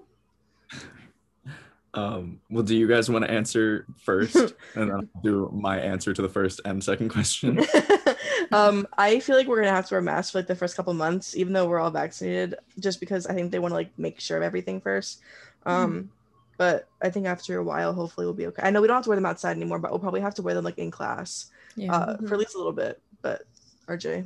Um, 1.96 2.40
well, 2.52 2.64
do 2.64 2.76
you 2.78 2.88
guys 2.88 3.10
want 3.10 3.26
to 3.26 3.32
answer 3.32 3.88
first, 3.98 4.36
and 4.36 4.54
then 4.76 4.92
I'll 4.92 5.22
do 5.24 5.50
my 5.52 5.80
answer 5.80 6.14
to 6.14 6.22
the 6.22 6.30
first 6.30 6.62
and 6.64 6.84
second 6.84 7.10
question? 7.10 7.60
um, 8.52 8.88
I 8.98 9.20
feel 9.20 9.36
like 9.36 9.48
we're 9.48 9.58
gonna 9.60 9.72
have 9.72 9.88
to 9.88 9.96
wear 9.96 10.02
masks 10.02 10.32
for 10.32 10.38
like 10.38 10.46
the 10.48 10.56
first 10.56 10.76
couple 10.78 10.94
months, 10.94 11.36
even 11.36 11.52
though 11.52 11.68
we're 11.68 11.80
all 11.80 11.90
vaccinated, 11.90 12.56
just 12.78 13.00
because 13.00 13.26
I 13.26 13.34
think 13.34 13.52
they 13.52 13.58
want 13.58 13.72
to 13.72 13.76
like 13.76 13.90
make 13.98 14.20
sure 14.20 14.38
of 14.38 14.44
everything 14.44 14.80
first. 14.82 15.22
Um, 15.66 16.12
but 16.58 16.88
I 17.02 17.10
think 17.10 17.26
after 17.26 17.58
a 17.58 17.64
while, 17.64 17.92
hopefully 17.92 18.28
we'll 18.28 18.36
be 18.36 18.46
okay. 18.48 18.62
I 18.64 18.70
know 18.70 18.82
we 18.82 18.88
don't 18.88 18.98
have 18.98 19.06
to 19.06 19.10
wear 19.10 19.18
them 19.18 19.26
outside 19.26 19.56
anymore, 19.58 19.80
but 19.80 19.90
we'll 19.90 20.00
probably 20.00 20.22
have 20.22 20.36
to 20.36 20.44
wear 20.44 20.54
them 20.54 20.66
like 20.66 20.78
in 20.78 20.92
class 20.92 21.48
Yeah. 21.76 21.92
uh, 21.92 22.18
Mhm. 22.18 22.28
for 22.28 22.36
at 22.36 22.40
least 22.40 22.54
a 22.54 22.60
little 22.60 22.72
bit. 22.72 23.02
But 23.24 23.42
RJ 23.90 24.26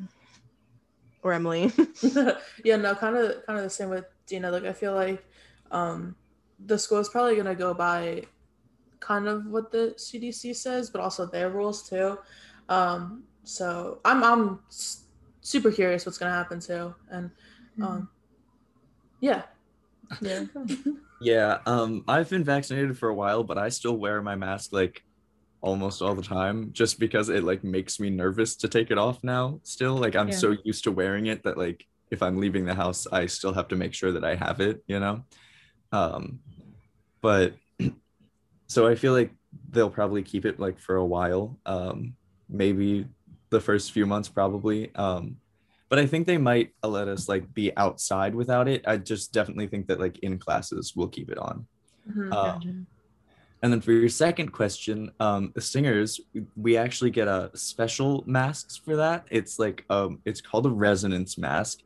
or 1.23 1.33
Emily, 1.33 1.71
yeah, 2.63 2.75
no, 2.75 2.93
kind 2.95 3.15
of, 3.15 3.45
kind 3.45 3.57
of 3.57 3.63
the 3.63 3.69
same 3.69 3.89
with 3.89 4.05
Dena. 4.27 4.51
Like, 4.51 4.65
I 4.65 4.73
feel 4.73 4.93
like 4.93 5.25
um, 5.71 6.15
the 6.65 6.77
school 6.77 6.99
is 6.99 7.09
probably 7.09 7.35
gonna 7.35 7.55
go 7.55 7.73
by 7.73 8.23
kind 8.99 9.27
of 9.27 9.45
what 9.47 9.71
the 9.71 9.93
CDC 9.97 10.55
says, 10.55 10.89
but 10.89 11.01
also 11.01 11.25
their 11.25 11.49
rules 11.49 11.87
too. 11.89 12.17
Um, 12.69 13.23
so 13.43 13.99
I'm, 14.05 14.23
I'm 14.23 14.59
super 15.41 15.71
curious 15.71 16.05
what's 16.05 16.17
gonna 16.17 16.31
happen 16.31 16.59
too, 16.59 16.93
and 17.09 17.31
um, 17.81 18.09
yeah, 19.21 19.43
yeah, 20.21 20.45
yeah, 21.21 21.59
um, 21.65 22.03
I've 22.07 22.29
been 22.29 22.43
vaccinated 22.43 22.97
for 22.97 23.09
a 23.09 23.15
while, 23.15 23.43
but 23.43 23.57
I 23.57 23.69
still 23.69 23.97
wear 23.97 24.21
my 24.21 24.35
mask 24.35 24.73
like 24.73 25.03
almost 25.63 26.01
all 26.01 26.13
the 26.13 26.21
time, 26.21 26.71
just 26.73 26.99
because 26.99 27.29
it 27.29 27.43
like 27.43 27.63
makes 27.63 27.99
me 27.99 28.09
nervous 28.09 28.55
to 28.57 28.67
take 28.67 28.91
it 28.91 28.97
off 28.99 29.23
now. 29.23 29.59
Still, 29.63 29.95
like 29.95 30.15
I'm 30.15 30.29
Yeah. 30.29 30.35
so 30.37 30.57
used 30.63 30.83
to 30.83 30.91
wearing 30.91 31.27
it 31.27 31.43
that 31.43 31.57
like 31.57 31.85
if 32.11 32.21
I'm 32.21 32.37
leaving 32.37 32.65
the 32.65 32.75
house, 32.75 33.07
I 33.11 33.25
still 33.25 33.53
have 33.53 33.69
to 33.69 33.75
make 33.75 33.93
sure 33.95 34.11
that 34.11 34.25
I 34.25 34.35
have 34.35 34.59
it. 34.59 34.83
You 34.87 34.99
know, 34.99 35.23
um, 35.91 36.39
but 37.21 37.55
so 38.67 38.87
I 38.87 38.95
feel 38.95 39.13
like 39.13 39.31
they'll 39.71 39.89
probably 39.89 40.23
keep 40.23 40.45
it 40.45 40.59
like 40.59 40.79
for 40.79 40.95
a 40.97 41.05
while. 41.05 41.57
Um, 41.65 42.15
maybe 42.49 43.05
the 43.49 43.61
first 43.61 43.91
few 43.91 44.05
months, 44.05 44.29
probably. 44.29 44.93
Um, 44.95 45.37
but 45.89 45.99
I 45.99 46.07
think 46.07 46.25
they 46.27 46.37
might 46.39 46.71
let 46.83 47.07
us 47.07 47.29
like 47.29 47.53
be 47.53 47.75
outside 47.77 48.35
without 48.35 48.67
it. 48.67 48.83
I 48.87 48.97
just 48.97 49.31
definitely 49.31 49.67
think 49.67 49.87
that 49.87 49.99
like 49.99 50.19
in 50.19 50.39
classes 50.39 50.93
we'll 50.95 51.07
keep 51.07 51.29
it 51.31 51.37
on. 51.37 51.67
Mhm. 52.09 52.33
Uh, 52.33 52.53
Gotcha. 52.53 52.73
And 53.63 53.71
then 53.71 53.79
for 53.79 53.93
your 53.93 54.09
second 54.09 54.51
question, 54.51 55.09
um, 55.21 55.53
the 55.55 55.61
singers, 55.61 56.19
we 56.57 56.75
actually 56.75 57.11
get 57.11 57.29
a 57.29 57.49
special 57.53 58.21
masks 58.27 58.75
for 58.75 58.97
that. 58.97 59.25
It's 59.31 59.57
like 59.57 59.85
um, 59.89 60.19
it's 60.25 60.41
called 60.41 60.65
a 60.65 60.69
resonance 60.69 61.37
mask, 61.37 61.79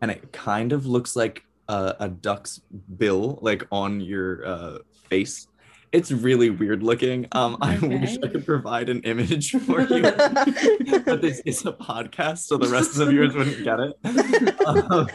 and 0.00 0.12
it 0.12 0.32
kind 0.32 0.72
of 0.72 0.86
looks 0.86 1.16
like 1.16 1.42
a, 1.68 1.96
a 1.98 2.08
duck's 2.08 2.60
bill, 2.98 3.40
like 3.42 3.66
on 3.72 4.00
your 4.00 4.46
uh, 4.46 4.78
face. 5.10 5.48
It's 5.90 6.12
really 6.12 6.50
weird 6.50 6.84
looking. 6.84 7.26
Um, 7.32 7.56
I 7.60 7.78
wish 7.78 8.16
I 8.22 8.28
could 8.28 8.46
provide 8.46 8.88
an 8.88 9.02
image 9.02 9.50
for 9.66 9.80
you, 9.80 10.02
but 10.02 11.20
this 11.20 11.40
is 11.44 11.66
a 11.66 11.72
podcast, 11.72 12.46
so 12.46 12.56
the 12.58 12.68
rest 12.68 12.96
of 13.00 13.12
yours 13.12 13.34
wouldn't 13.34 13.64
get 13.64 13.80
it. 13.80 14.60
Um, 14.64 15.08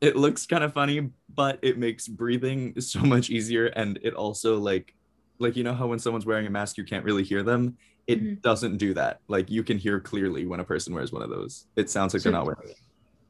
it 0.00 0.16
looks 0.16 0.46
kind 0.46 0.64
of 0.64 0.72
funny, 0.72 1.10
but 1.32 1.60
it 1.62 1.78
makes 1.78 2.08
breathing 2.08 2.80
so 2.80 2.98
much 3.00 3.30
easier, 3.30 3.66
and 3.66 4.00
it 4.02 4.14
also 4.14 4.58
like 4.58 4.94
like 5.42 5.56
you 5.56 5.64
know 5.64 5.74
how 5.74 5.86
when 5.88 5.98
someone's 5.98 6.24
wearing 6.26 6.46
a 6.46 6.50
mask 6.50 6.76
you 6.78 6.84
can't 6.84 7.04
really 7.04 7.24
hear 7.24 7.42
them 7.42 7.76
it 8.06 8.22
Mhm. 8.22 8.40
doesn't 8.42 8.76
do 8.78 8.94
that 8.94 9.20
like 9.28 9.50
you 9.50 9.62
can 9.62 9.76
hear 9.78 10.00
clearly 10.00 10.46
when 10.46 10.60
a 10.60 10.64
person 10.64 10.94
wears 10.94 11.12
one 11.12 11.22
of 11.22 11.28
those 11.30 11.66
it 11.76 11.90
sounds 11.90 12.14
like 12.14 12.22
they're 12.22 12.32
not 12.32 12.46
wearing 12.46 12.68
it 12.70 12.76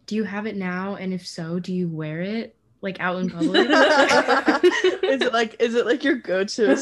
Do 0.07 0.17
you 0.17 0.25
have 0.25 0.47
it 0.47 0.57
now? 0.57 0.97
And 0.97 1.13
if 1.15 1.25
so, 1.27 1.59
do 1.61 1.73
you 1.73 1.89
wear 1.89 2.21
it 2.23 2.57
like 2.81 2.99
out 2.99 3.21
in 3.21 3.31
public? 3.31 3.69
is 3.71 5.21
it 5.23 5.33
like 5.33 5.55
is 5.63 5.77
it 5.77 5.87
like 5.87 6.03
your 6.03 6.17
go-to? 6.17 6.73
I, 6.73 6.77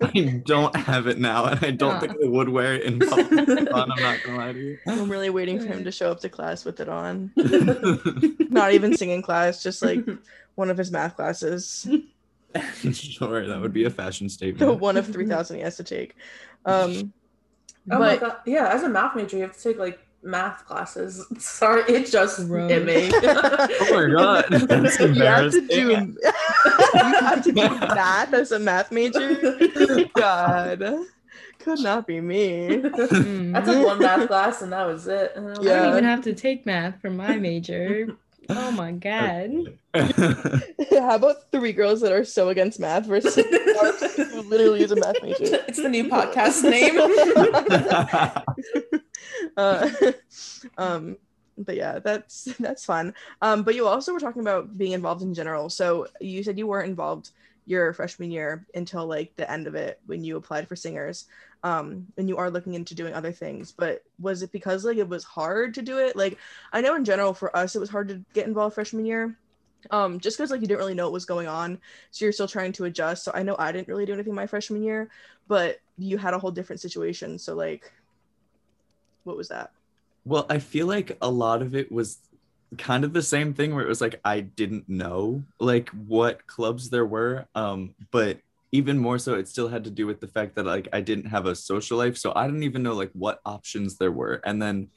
I 0.02 0.42
don't 0.44 0.74
have 0.74 1.06
it 1.06 1.20
now 1.20 1.44
and 1.46 1.64
i 1.64 1.70
don't 1.70 2.00
think 2.00 2.12
i 2.12 2.26
would 2.26 2.48
wear 2.48 2.74
it 2.74 2.82
in 2.82 2.98
public 2.98 3.30
i'm 3.72 3.88
not 3.88 4.20
gonna 4.24 4.36
lie 4.38 4.52
to 4.52 4.58
you 4.58 4.78
I'm 4.88 5.08
really 5.08 5.30
waiting 5.30 5.60
for 5.60 5.66
him 5.66 5.84
to 5.84 5.92
show 5.92 6.10
up 6.10 6.18
to 6.20 6.28
class 6.28 6.64
with 6.64 6.80
it 6.80 6.88
on. 6.88 7.30
Not 8.50 8.72
even 8.72 8.96
singing 8.96 9.22
class, 9.22 9.62
just 9.62 9.82
like 9.82 10.04
one 10.56 10.68
of 10.70 10.78
his 10.78 10.90
math 10.90 11.14
classes. 11.16 11.86
sure 12.92 13.46
that 13.46 13.60
would 13.60 13.72
be 13.72 13.84
a 13.84 13.90
fashion 13.90 14.28
statement 14.28 14.66
The 14.66 14.72
one 14.72 14.96
of 14.96 15.06
3,000 15.06 15.56
he 15.58 15.62
has 15.62 15.76
to 15.76 15.84
take. 15.84 16.14
Um, 16.64 17.12
Oh 17.90 17.98
my 17.98 18.16
god! 18.16 18.36
Yeah, 18.46 18.68
as 18.68 18.82
a 18.82 18.88
math 18.88 19.14
major, 19.14 19.36
you 19.36 19.42
have 19.42 19.54
to 19.54 19.62
take 19.62 19.78
like 19.78 19.98
math 20.22 20.64
classes. 20.64 21.26
Sorry, 21.38 21.82
it 21.82 22.10
just 22.10 22.48
Gross. 22.48 22.70
hit 22.70 22.86
me. 22.86 23.10
oh 23.80 23.88
my 23.92 24.10
god 24.10 24.46
that's 24.68 24.98
you 24.98 25.22
have 25.22 25.50
to 25.50 25.60
do 25.68 25.90
embarrassing 25.90 26.16
you 26.16 27.14
have 27.20 27.42
to 27.44 27.52
do 27.52 27.78
math 27.94 28.32
as 28.32 28.52
a 28.52 28.58
math 28.58 28.90
major. 28.90 29.58
God, 30.16 30.82
could 31.58 31.80
not 31.80 32.06
be 32.06 32.20
me. 32.20 32.76
I 32.76 33.60
took 33.60 33.86
one 33.86 34.00
math 34.00 34.28
class 34.28 34.62
and 34.62 34.72
that 34.72 34.86
was 34.86 35.06
it. 35.06 35.32
And 35.36 35.46
I 35.46 35.58
was 35.58 35.58
I 35.60 35.62
Yeah. 35.64 35.80
don't 35.80 35.88
even 35.90 36.04
have 36.04 36.22
to 36.22 36.34
take 36.34 36.64
math 36.64 37.00
for 37.00 37.10
my 37.10 37.36
major. 37.36 38.06
Oh 38.48 38.70
my 38.70 38.92
god. 38.92 39.78
How 39.94 41.16
about 41.16 41.50
three 41.50 41.72
girls 41.72 42.00
that 42.00 42.12
are 42.12 42.24
so 42.24 42.48
against 42.48 42.80
math 42.80 43.06
versus 43.06 43.34
who 43.34 44.42
literally 44.48 44.82
is 44.82 44.92
a 44.92 44.96
math 44.96 45.22
major? 45.22 45.64
It's 45.68 45.82
the 45.82 45.88
new 45.88 46.08
podcast 46.08 46.62
name. 46.62 46.98
uh, 49.56 49.90
um, 50.78 51.16
but 51.56 51.76
yeah, 51.76 51.98
that's 51.98 52.44
that's 52.58 52.84
fun. 52.84 53.14
Um, 53.42 53.62
but 53.62 53.74
you 53.74 53.86
also 53.86 54.12
were 54.12 54.20
talking 54.20 54.42
about 54.42 54.76
being 54.76 54.92
involved 54.92 55.22
in 55.22 55.34
general. 55.34 55.70
So 55.70 56.08
you 56.20 56.42
said 56.42 56.58
you 56.58 56.66
weren't 56.66 56.88
involved 56.88 57.30
your 57.66 57.92
freshman 57.94 58.30
year 58.30 58.66
until 58.74 59.06
like 59.06 59.34
the 59.36 59.50
end 59.50 59.66
of 59.66 59.74
it 59.74 60.00
when 60.06 60.22
you 60.24 60.36
applied 60.36 60.68
for 60.68 60.76
singers. 60.76 61.26
Um, 61.64 62.06
and 62.18 62.28
you 62.28 62.36
are 62.36 62.50
looking 62.50 62.74
into 62.74 62.94
doing 62.94 63.14
other 63.14 63.32
things. 63.32 63.72
But 63.72 64.04
was 64.20 64.42
it 64.42 64.52
because 64.52 64.84
like 64.84 64.98
it 64.98 65.08
was 65.08 65.24
hard 65.24 65.74
to 65.74 65.82
do 65.82 65.98
it? 65.98 66.14
Like 66.14 66.38
I 66.72 66.80
know 66.80 66.94
in 66.94 67.04
general 67.04 67.34
for 67.34 67.54
us 67.56 67.74
it 67.74 67.80
was 67.80 67.90
hard 67.90 68.08
to 68.08 68.22
get 68.34 68.46
involved 68.46 68.74
freshman 68.74 69.06
year. 69.06 69.36
Um, 69.90 70.20
just 70.20 70.36
because 70.36 70.50
like 70.50 70.60
you 70.60 70.66
didn't 70.66 70.78
really 70.78 70.94
know 70.94 71.04
what 71.04 71.12
was 71.12 71.26
going 71.26 71.46
on, 71.46 71.78
so 72.10 72.24
you're 72.24 72.32
still 72.32 72.48
trying 72.48 72.72
to 72.72 72.84
adjust. 72.84 73.24
So 73.24 73.32
I 73.34 73.42
know 73.42 73.56
I 73.58 73.72
didn't 73.72 73.88
really 73.88 74.06
do 74.06 74.14
anything 74.14 74.34
my 74.34 74.46
freshman 74.46 74.82
year, 74.82 75.10
but 75.48 75.78
you 75.98 76.16
had 76.16 76.34
a 76.34 76.38
whole 76.38 76.50
different 76.50 76.80
situation. 76.80 77.38
So 77.38 77.54
like, 77.54 77.92
what 79.24 79.36
was 79.36 79.48
that? 79.48 79.72
Well, 80.24 80.46
I 80.48 80.58
feel 80.58 80.86
like 80.86 81.18
a 81.20 81.30
lot 81.30 81.60
of 81.60 81.74
it 81.74 81.92
was 81.92 82.18
kind 82.78 83.04
of 83.04 83.12
the 83.12 83.22
same 83.22 83.54
thing 83.54 83.74
where 83.74 83.84
it 83.84 83.88
was 83.88 84.00
like 84.00 84.20
I 84.24 84.40
didn't 84.40 84.88
know 84.88 85.42
like 85.58 85.90
what 85.90 86.46
clubs 86.46 86.90
there 86.90 87.06
were. 87.06 87.46
Um, 87.54 87.94
but 88.10 88.38
even 88.74 88.98
more 88.98 89.20
so 89.20 89.34
it 89.34 89.46
still 89.46 89.68
had 89.68 89.84
to 89.84 89.90
do 89.90 90.04
with 90.04 90.18
the 90.18 90.26
fact 90.26 90.56
that 90.56 90.66
like 90.66 90.88
I 90.92 91.00
didn't 91.00 91.26
have 91.26 91.46
a 91.46 91.54
social 91.54 91.96
life. 91.96 92.18
So 92.18 92.32
I 92.34 92.44
didn't 92.46 92.64
even 92.64 92.82
know 92.82 92.94
like 92.94 93.12
what 93.12 93.38
options 93.46 93.98
there 93.98 94.10
were. 94.10 94.40
And 94.44 94.60
then 94.60 94.88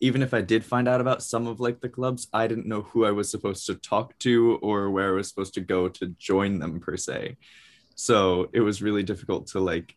even 0.00 0.22
if 0.22 0.32
I 0.32 0.40
did 0.40 0.64
find 0.64 0.88
out 0.88 1.02
about 1.02 1.22
some 1.22 1.46
of 1.46 1.60
like 1.60 1.82
the 1.82 1.90
clubs, 1.90 2.28
I 2.32 2.46
didn't 2.46 2.64
know 2.64 2.80
who 2.80 3.04
I 3.04 3.10
was 3.10 3.30
supposed 3.30 3.66
to 3.66 3.74
talk 3.74 4.18
to 4.20 4.58
or 4.62 4.90
where 4.90 5.10
I 5.10 5.12
was 5.12 5.28
supposed 5.28 5.52
to 5.52 5.60
go 5.60 5.86
to 5.86 6.06
join 6.18 6.58
them 6.60 6.80
per 6.80 6.96
se. 6.96 7.36
So 7.94 8.48
it 8.54 8.60
was 8.60 8.80
really 8.80 9.02
difficult 9.02 9.48
to 9.48 9.60
like 9.60 9.94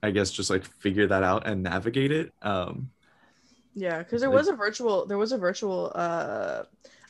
I 0.00 0.12
guess 0.12 0.30
just 0.30 0.48
like 0.48 0.64
figure 0.64 1.08
that 1.08 1.24
out 1.24 1.48
and 1.48 1.64
navigate 1.64 2.12
it. 2.12 2.32
Um 2.40 2.90
yeah, 3.74 3.98
because 3.98 4.20
there 4.20 4.30
was 4.30 4.46
a 4.46 4.54
virtual. 4.54 5.06
There 5.06 5.18
was 5.18 5.32
a 5.32 5.38
virtual. 5.38 5.90
uh 5.92 6.62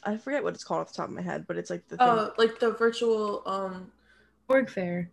I 0.05 0.17
forget 0.17 0.43
what 0.43 0.55
it's 0.55 0.65
called 0.65 0.81
off 0.81 0.89
the 0.89 0.95
top 0.95 1.09
of 1.11 1.15
my 1.15 1.21
head, 1.21 1.45
but 1.47 1.59
it's 1.59 1.69
like 1.69 1.87
the. 1.89 1.99
Thing. 1.99 2.09
Uh, 2.09 2.31
like 2.39 2.59
the 2.59 2.71
virtual 2.71 3.43
um, 3.45 3.93
org 4.49 4.71
fair. 4.71 5.11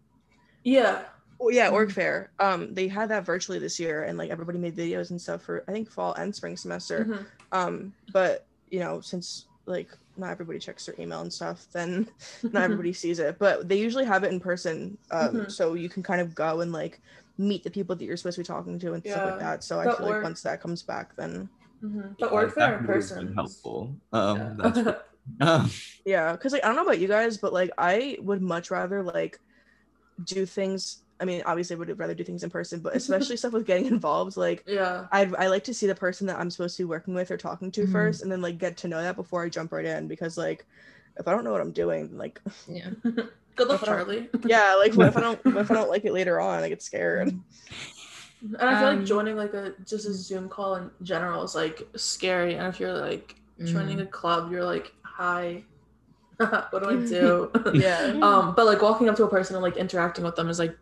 Yeah. 0.64 1.04
Oh 1.40 1.50
yeah, 1.50 1.70
org 1.70 1.92
fair. 1.92 2.32
Um, 2.40 2.74
they 2.74 2.88
had 2.88 3.10
that 3.10 3.26
virtually 3.26 3.60
this 3.60 3.80
year, 3.80 4.04
and 4.04 4.18
like 4.18 4.32
everybody 4.32 4.58
made 4.58 4.76
videos 4.76 5.12
and 5.12 5.22
stuff 5.22 5.44
for 5.44 5.64
I 5.68 5.72
think 5.72 5.90
fall 5.90 6.14
and 6.14 6.36
spring 6.36 6.58
semester. 6.58 7.06
Mm-hmm. 7.06 7.24
Um, 7.52 7.94
but 8.12 8.46
you 8.70 8.80
know, 8.80 9.02
since 9.02 9.46
like 9.66 9.90
not 10.18 10.32
everybody 10.32 10.58
checks 10.58 10.86
their 10.86 10.96
email 11.00 11.22
and 11.22 11.32
stuff, 11.32 11.68
then 11.72 12.10
not 12.44 12.64
everybody 12.64 12.92
sees 12.92 13.20
it. 13.20 13.38
But 13.38 13.70
they 13.70 13.78
usually 13.78 14.06
have 14.06 14.24
it 14.24 14.32
in 14.32 14.40
person, 14.40 14.98
um, 15.12 15.28
mm-hmm. 15.28 15.50
so 15.50 15.76
you 15.76 15.90
can 15.90 16.02
kind 16.02 16.22
of 16.22 16.34
go 16.34 16.62
and 16.62 16.72
like 16.72 17.00
meet 17.38 17.64
the 17.64 17.70
people 17.70 17.96
that 17.96 18.04
you're 18.04 18.18
supposed 18.18 18.36
to 18.36 18.42
be 18.42 18.46
talking 18.46 18.80
to 18.80 18.94
and 18.94 19.04
yeah. 19.06 19.14
stuff 19.14 19.32
like 19.32 19.40
that. 19.40 19.64
So 19.64 19.76
the 19.76 19.82
I 19.82 19.96
feel 19.96 20.08
org- 20.08 20.16
like 20.16 20.24
once 20.24 20.42
that 20.42 20.62
comes 20.62 20.82
back, 20.82 21.16
then 21.16 21.48
mm-hmm. 21.84 22.14
the 22.20 22.28
org 22.28 22.54
fair 22.54 22.80
in 22.80 22.86
person 22.86 23.34
helpful. 23.36 23.96
Um, 24.12 24.60
yeah. 24.60 24.94
um. 25.42 25.70
yeah, 26.06 26.32
because 26.32 26.54
like 26.54 26.64
I 26.64 26.68
don't 26.68 26.78
know 26.78 26.84
about 26.84 27.00
you 27.00 27.08
guys, 27.08 27.38
but 27.38 27.54
like 27.54 27.72
I 27.78 28.18
would 28.22 28.42
much 28.42 28.72
rather 28.72 29.04
like 29.04 29.40
do 30.24 30.46
things. 30.46 31.04
I 31.20 31.26
mean, 31.26 31.42
obviously, 31.46 31.76
I 31.76 31.80
would 31.80 31.98
rather 31.98 32.14
do 32.14 32.24
things 32.24 32.44
in 32.44 32.50
person, 32.50 32.80
but 32.80 32.96
especially 33.02 33.38
stuff 33.38 33.54
with 33.54 33.66
getting 33.66 33.88
involved. 33.88 34.38
Like, 34.38 34.64
yeah, 34.68 35.08
I 35.12 35.32
I 35.38 35.48
like 35.48 35.64
to 35.66 35.74
see 35.74 35.88
the 35.88 35.96
person 35.96 36.28
that 36.28 36.40
I'm 36.40 36.50
supposed 36.50 36.78
to 36.78 36.84
be 36.84 36.88
working 36.88 37.14
with 37.14 37.32
or 37.32 37.38
talking 37.38 37.72
to 37.72 37.84
mm-hmm. 37.84 37.92
first, 37.92 38.22
and 38.22 38.32
then 38.32 38.42
like 38.42 38.58
get 38.58 38.78
to 38.78 38.88
know 38.88 39.02
that 39.02 39.16
before 39.16 39.44
I 39.44 39.50
jump 39.50 39.72
right 39.72 39.86
in. 39.86 40.08
Because 40.08 40.38
like, 40.38 40.66
if 41.18 41.28
I 41.28 41.32
don't 41.32 41.44
know 41.44 41.52
what 41.52 41.62
I'm 41.62 41.72
doing, 41.72 42.18
like, 42.18 42.42
yeah. 42.68 42.90
Good 43.56 43.70
luck, 43.70 43.84
Charlie. 43.84 44.30
Yeah, 44.46 44.76
like 44.76 44.94
what 44.94 45.08
if 45.08 45.18
I 45.18 45.22
don't 45.22 45.44
what 45.44 45.58
if 45.58 45.72
I 45.72 45.74
don't 45.74 45.90
like 45.92 46.06
it 46.06 46.14
later 46.14 46.40
on? 46.40 46.64
I 46.64 46.70
get 46.70 46.84
scared. 46.84 47.30
And 47.30 48.58
I 48.60 48.80
feel 48.80 48.90
um, 48.90 48.98
like 48.98 49.06
joining 49.06 49.36
like 49.36 49.56
a 49.56 49.74
just 49.84 50.06
a 50.06 50.14
Zoom 50.14 50.48
call 50.48 50.76
in 50.76 50.92
general 51.02 51.44
is 51.44 51.56
like 51.56 51.88
scary. 51.96 52.54
And 52.54 52.68
if 52.68 52.80
you're 52.80 52.94
like 52.94 53.36
joining 53.64 53.98
mm. 53.98 54.04
a 54.04 54.06
club, 54.06 54.52
you're 54.52 54.64
like, 54.64 54.94
hi. 55.02 55.64
what 56.70 56.84
do 56.84 56.90
I 56.90 56.96
do? 57.08 57.52
yeah. 57.74 58.18
Um, 58.22 58.54
but 58.56 58.66
like 58.66 58.82
walking 58.82 59.10
up 59.10 59.16
to 59.18 59.24
a 59.24 59.30
person 59.30 59.56
and 59.56 59.64
like 59.64 59.78
interacting 59.78 60.24
with 60.24 60.36
them 60.36 60.50
is 60.50 60.60
like 60.60 60.78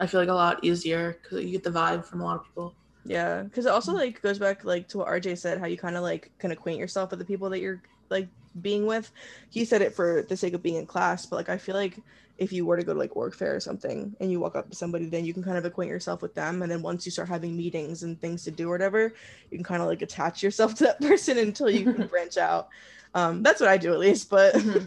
I 0.00 0.06
feel 0.06 0.20
like 0.20 0.28
a 0.28 0.34
lot 0.34 0.62
easier 0.62 1.18
because 1.22 1.44
you 1.44 1.50
get 1.50 1.64
the 1.64 1.70
vibe 1.70 2.04
from 2.04 2.20
a 2.20 2.24
lot 2.24 2.40
of 2.40 2.44
people. 2.44 2.74
Yeah, 3.04 3.42
because 3.42 3.66
it 3.66 3.70
also 3.70 3.92
like 3.92 4.20
goes 4.20 4.38
back 4.38 4.64
like 4.64 4.86
to 4.88 4.98
what 4.98 5.08
RJ 5.08 5.38
said, 5.38 5.58
how 5.58 5.66
you 5.66 5.78
kind 5.78 5.96
of 5.96 6.02
like 6.02 6.30
can 6.38 6.50
acquaint 6.50 6.78
yourself 6.78 7.10
with 7.10 7.18
the 7.18 7.24
people 7.24 7.48
that 7.50 7.60
you're 7.60 7.82
like 8.10 8.28
being 8.60 8.86
with. 8.86 9.10
He 9.50 9.64
said 9.64 9.82
it 9.82 9.94
for 9.94 10.26
the 10.28 10.36
sake 10.36 10.52
of 10.52 10.62
being 10.62 10.76
in 10.76 10.86
class, 10.86 11.24
but 11.24 11.36
like 11.36 11.48
I 11.48 11.56
feel 11.56 11.74
like 11.74 11.98
if 12.36 12.52
you 12.52 12.64
were 12.64 12.76
to 12.76 12.84
go 12.84 12.92
to 12.92 12.98
like 12.98 13.16
org 13.16 13.34
fair 13.34 13.56
or 13.56 13.60
something 13.60 14.14
and 14.20 14.30
you 14.30 14.38
walk 14.38 14.56
up 14.56 14.70
to 14.70 14.76
somebody, 14.76 15.06
then 15.06 15.24
you 15.24 15.34
can 15.34 15.42
kind 15.42 15.58
of 15.58 15.64
acquaint 15.64 15.90
yourself 15.90 16.22
with 16.22 16.34
them. 16.34 16.62
And 16.62 16.70
then 16.70 16.82
once 16.82 17.04
you 17.04 17.10
start 17.10 17.28
having 17.28 17.56
meetings 17.56 18.04
and 18.04 18.20
things 18.20 18.44
to 18.44 18.50
do 18.50 18.68
or 18.68 18.72
whatever, 18.72 19.14
you 19.50 19.58
can 19.58 19.64
kind 19.64 19.82
of 19.82 19.88
like 19.88 20.02
attach 20.02 20.42
yourself 20.42 20.74
to 20.76 20.84
that 20.84 21.00
person 21.00 21.38
until 21.38 21.68
you 21.68 21.92
can 21.92 22.06
branch 22.06 22.36
out. 22.36 22.68
Um, 23.14 23.42
that's 23.42 23.60
what 23.60 23.68
I 23.68 23.76
do 23.76 23.92
at 23.92 23.98
least, 23.98 24.30
but 24.30 24.54
mm-hmm. 24.54 24.84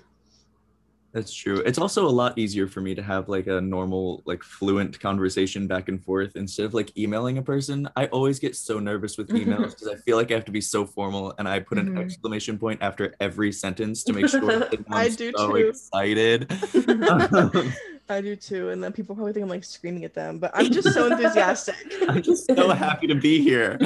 That's 1.13 1.34
true. 1.34 1.58
It's 1.58 1.78
also 1.78 2.08
a 2.08 2.10
lot 2.10 2.38
easier 2.38 2.67
for 2.67 2.80
me 2.80 2.95
to 2.95 3.04
have 3.04 3.28
like 3.28 3.47
a 3.47 3.60
normal, 3.60 4.24
like 4.26 4.43
fluent 4.43 4.97
conversation 5.00 5.67
back 5.67 5.89
and 5.89 6.02
forth 6.02 6.38
instead 6.38 6.65
of 6.65 6.74
like 6.74 6.97
emailing 6.97 7.38
a 7.38 7.41
person. 7.41 7.89
I 7.97 8.06
always 8.08 8.39
get 8.39 8.56
so 8.56 8.80
nervous 8.80 9.17
with 9.17 9.28
emails 9.30 9.69
because 9.71 9.89
I 9.89 9.95
feel 9.95 10.15
like 10.15 10.32
I 10.32 10.36
have 10.36 10.45
to 10.45 10.52
be 10.52 10.62
so 10.62 10.86
formal 10.86 11.34
and 11.38 11.50
I 11.50 11.60
put 11.60 11.78
an 11.80 11.89
mm-hmm. 11.89 11.97
exclamation 11.97 12.58
point 12.58 12.82
after 12.82 13.13
every 13.19 13.52
sentence 13.52 14.04
to 14.06 14.13
make 14.13 14.30
sure 14.30 14.39
that 14.39 14.74
I 14.91 15.10
do 15.10 15.34
so 15.36 15.50
too. 15.50 15.56
excited. 15.67 16.50
I 18.10 18.21
do 18.21 18.36
too. 18.38 18.69
And 18.69 18.82
then 18.82 18.93
people 18.93 19.13
probably 19.13 19.34
think 19.34 19.43
I'm 19.43 19.50
like 19.50 19.65
screaming 19.65 20.06
at 20.06 20.13
them, 20.13 20.39
but 20.39 20.52
I'm 20.54 20.71
just 20.71 20.93
so 20.93 21.08
enthusiastic. 21.08 21.76
I'm 22.08 22.21
just 22.21 22.45
so 22.47 22.69
happy 22.69 23.08
to 23.08 23.15
be 23.15 23.41
here. 23.41 23.78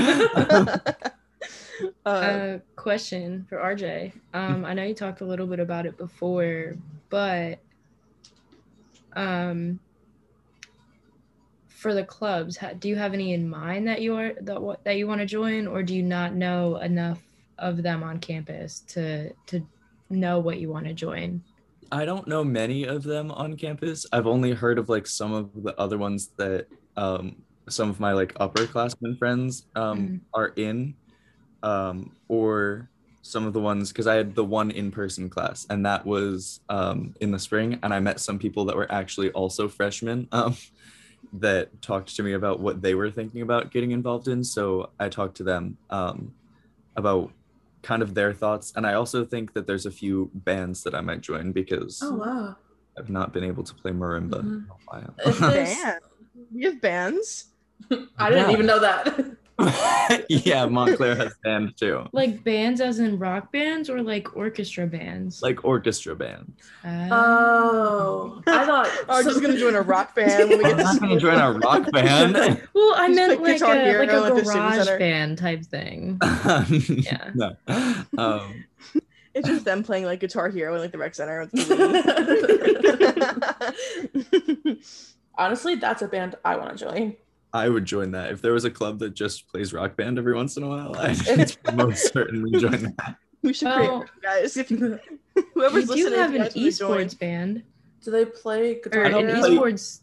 Uh, 2.05 2.09
uh, 2.09 2.57
question 2.75 3.45
for 3.49 3.57
RJ. 3.57 4.13
Um, 4.33 4.65
I 4.65 4.73
know 4.73 4.83
you 4.83 4.93
talked 4.93 5.21
a 5.21 5.25
little 5.25 5.47
bit 5.47 5.59
about 5.59 5.85
it 5.85 5.97
before, 5.97 6.75
but 7.15 7.59
um, 9.13 9.79
for 11.69 11.93
the 11.93 12.03
clubs, 12.03 12.57
do 12.79 12.89
you 12.89 12.97
have 12.97 13.13
any 13.13 13.33
in 13.33 13.47
mind 13.47 13.87
that 13.87 14.01
you 14.01 14.17
are 14.17 14.33
that 14.41 14.79
that 14.83 14.97
you 14.97 15.07
want 15.07 15.21
to 15.21 15.25
join, 15.25 15.65
or 15.65 15.81
do 15.81 15.95
you 15.95 16.03
not 16.03 16.35
know 16.35 16.75
enough 16.75 17.21
of 17.57 17.81
them 17.81 18.03
on 18.03 18.19
campus 18.19 18.81
to 18.87 19.31
to 19.45 19.65
know 20.09 20.39
what 20.39 20.59
you 20.59 20.69
want 20.69 20.87
to 20.87 20.93
join? 20.93 21.41
I 21.89 22.03
don't 22.03 22.27
know 22.27 22.43
many 22.43 22.83
of 22.83 23.03
them 23.03 23.31
on 23.31 23.55
campus. 23.55 24.05
I've 24.11 24.27
only 24.27 24.51
heard 24.51 24.77
of 24.77 24.89
like 24.89 25.07
some 25.07 25.31
of 25.31 25.51
the 25.63 25.73
other 25.79 25.97
ones 25.97 26.31
that 26.35 26.67
um, 26.97 27.37
some 27.69 27.89
of 27.89 28.01
my 28.01 28.11
like 28.11 28.33
upperclassmen 28.33 29.17
friends 29.17 29.67
um, 29.77 29.99
mm-hmm. 29.99 30.17
are 30.33 30.49
in, 30.57 30.95
um, 31.63 32.11
or 32.27 32.89
some 33.25 33.47
of 33.47 33.53
the 33.53 33.59
ones 33.59 33.91
because 33.91 34.05
I 34.05 34.13
had 34.13 34.35
the 34.35 34.43
one 34.43 34.69
in-person 34.69 35.31
class 35.31 35.65
and 35.71 35.83
that 35.83 36.05
was 36.05 36.59
um, 36.69 37.15
in 37.19 37.31
the 37.31 37.39
spring 37.39 37.79
and 37.81 37.91
I 37.91 37.99
met 37.99 38.19
some 38.19 38.37
people 38.37 38.65
that 38.65 38.75
were 38.75 38.89
actually 38.91 39.31
also 39.31 39.67
freshmen 39.67 40.27
um, 40.31 40.55
that 41.33 41.81
talked 41.81 42.15
to 42.17 42.23
me 42.23 42.33
about 42.33 42.59
what 42.59 42.83
they 42.83 42.93
were 42.93 43.09
thinking 43.09 43.41
about 43.41 43.71
getting 43.71 43.91
involved 43.91 44.27
in. 44.27 44.43
So 44.43 44.91
I 44.99 45.09
talked 45.09 45.37
to 45.37 45.43
them 45.43 45.77
um, 45.89 46.35
about 46.95 47.31
kind 47.81 48.03
of 48.03 48.13
their 48.13 48.31
thoughts 48.31 48.73
and 48.75 48.85
I 48.85 48.93
also 48.93 49.25
think 49.25 49.53
that 49.53 49.65
there's 49.65 49.87
a 49.87 49.91
few 49.91 50.29
bands 50.35 50.83
that 50.83 50.93
I 50.93 51.01
might 51.01 51.21
join 51.21 51.51
because 51.51 52.01
oh 52.03 52.15
wow 52.15 52.55
I've 52.97 53.09
not 53.09 53.33
been 53.33 53.43
able 53.43 53.63
to 53.63 53.73
play 53.73 53.91
marimba 53.91 54.41
mm-hmm. 54.41 54.47
in 54.47 54.67
a 54.69 55.01
while. 55.01 55.51
Band. 55.51 55.99
You 56.53 56.71
have 56.71 56.81
bands? 56.81 57.45
I 58.17 58.29
didn't 58.29 58.49
yeah. 58.49 58.51
even 58.51 58.65
know 58.65 58.79
that. 58.79 59.37
yeah, 60.29 60.65
Montclair 60.65 61.15
has 61.15 61.33
bands 61.43 61.73
too. 61.79 62.07
Like 62.11 62.43
bands 62.43 62.81
as 62.81 62.99
in 62.99 63.17
rock 63.17 63.53
bands 63.53 63.89
or 63.89 64.01
like 64.01 64.35
orchestra 64.35 64.85
bands? 64.85 65.41
Like 65.41 65.63
orchestra 65.63 66.15
bands. 66.15 66.51
Uh, 66.83 67.07
oh, 67.11 68.43
I 68.47 68.65
thought 68.65 68.89
I 69.09 69.17
was 69.17 69.25
just 69.25 69.41
gonna 69.41 69.57
join 69.57 69.75
a 69.75 69.81
rock 69.81 70.13
band. 70.13 70.49
When 70.49 70.57
we 70.57 70.63
get 70.65 70.85
I'm 70.85 70.97
gonna 70.97 71.19
join 71.19 71.39
a 71.39 71.53
rock 71.53 71.89
band. 71.93 72.33
well, 72.73 72.93
I 72.95 73.07
meant 73.07 73.41
like 73.41 73.61
a, 73.61 73.65
like 73.65 74.09
a 74.09 74.41
garage 74.43 74.87
band 74.99 75.37
type 75.37 75.63
thing. 75.63 76.19
yeah. 76.21 77.31
No. 77.33 77.55
Um, 78.17 78.65
it's 79.33 79.47
just 79.47 79.63
them 79.63 79.83
playing 79.83 80.05
like 80.05 80.19
Guitar 80.19 80.49
Hero 80.49 80.75
in 80.75 80.81
like 80.81 80.91
the 80.91 80.97
rec 80.97 81.15
center. 81.15 81.49
Honestly, 85.37 85.75
that's 85.75 86.01
a 86.01 86.07
band 86.07 86.35
I 86.43 86.55
want 86.57 86.77
to 86.77 86.85
join. 86.85 87.15
I 87.55 87.69
would 87.69 87.85
join 87.85 88.11
that. 88.11 88.31
If 88.31 88.41
there 88.41 88.51
was 88.51 88.65
a 88.65 88.69
club 88.69 88.99
that 88.99 89.13
just 89.13 89.47
plays 89.47 89.71
rock 89.71 89.95
band 89.95 90.19
every 90.19 90.33
once 90.33 90.57
in 90.57 90.63
a 90.63 90.67
while, 90.67 90.93
I'd 90.97 91.55
most 91.73 92.11
certainly 92.11 92.59
join 92.59 92.93
that. 92.97 93.15
We 93.43 93.53
should 93.53 93.67
well, 93.67 93.99
create 93.99 94.21
guys. 94.21 94.57
If 94.57 94.69
you, 94.71 94.99
whoever's 95.53 95.87
we 95.87 95.95
do 95.95 96.01
you 96.01 96.13
have 96.15 96.35
an 96.35 96.41
esports 96.47 97.17
band. 97.17 97.63
Do 98.03 98.11
they 98.11 98.25
play 98.25 98.81
guitar? 98.83 99.03
Or 99.03 99.05
an 99.05 99.27
esports, 99.27 100.01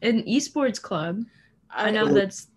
an 0.00 0.22
esports 0.22 0.80
club. 0.80 1.24
I, 1.70 1.88
I 1.88 1.90
know 1.90 2.10
that's 2.10 2.48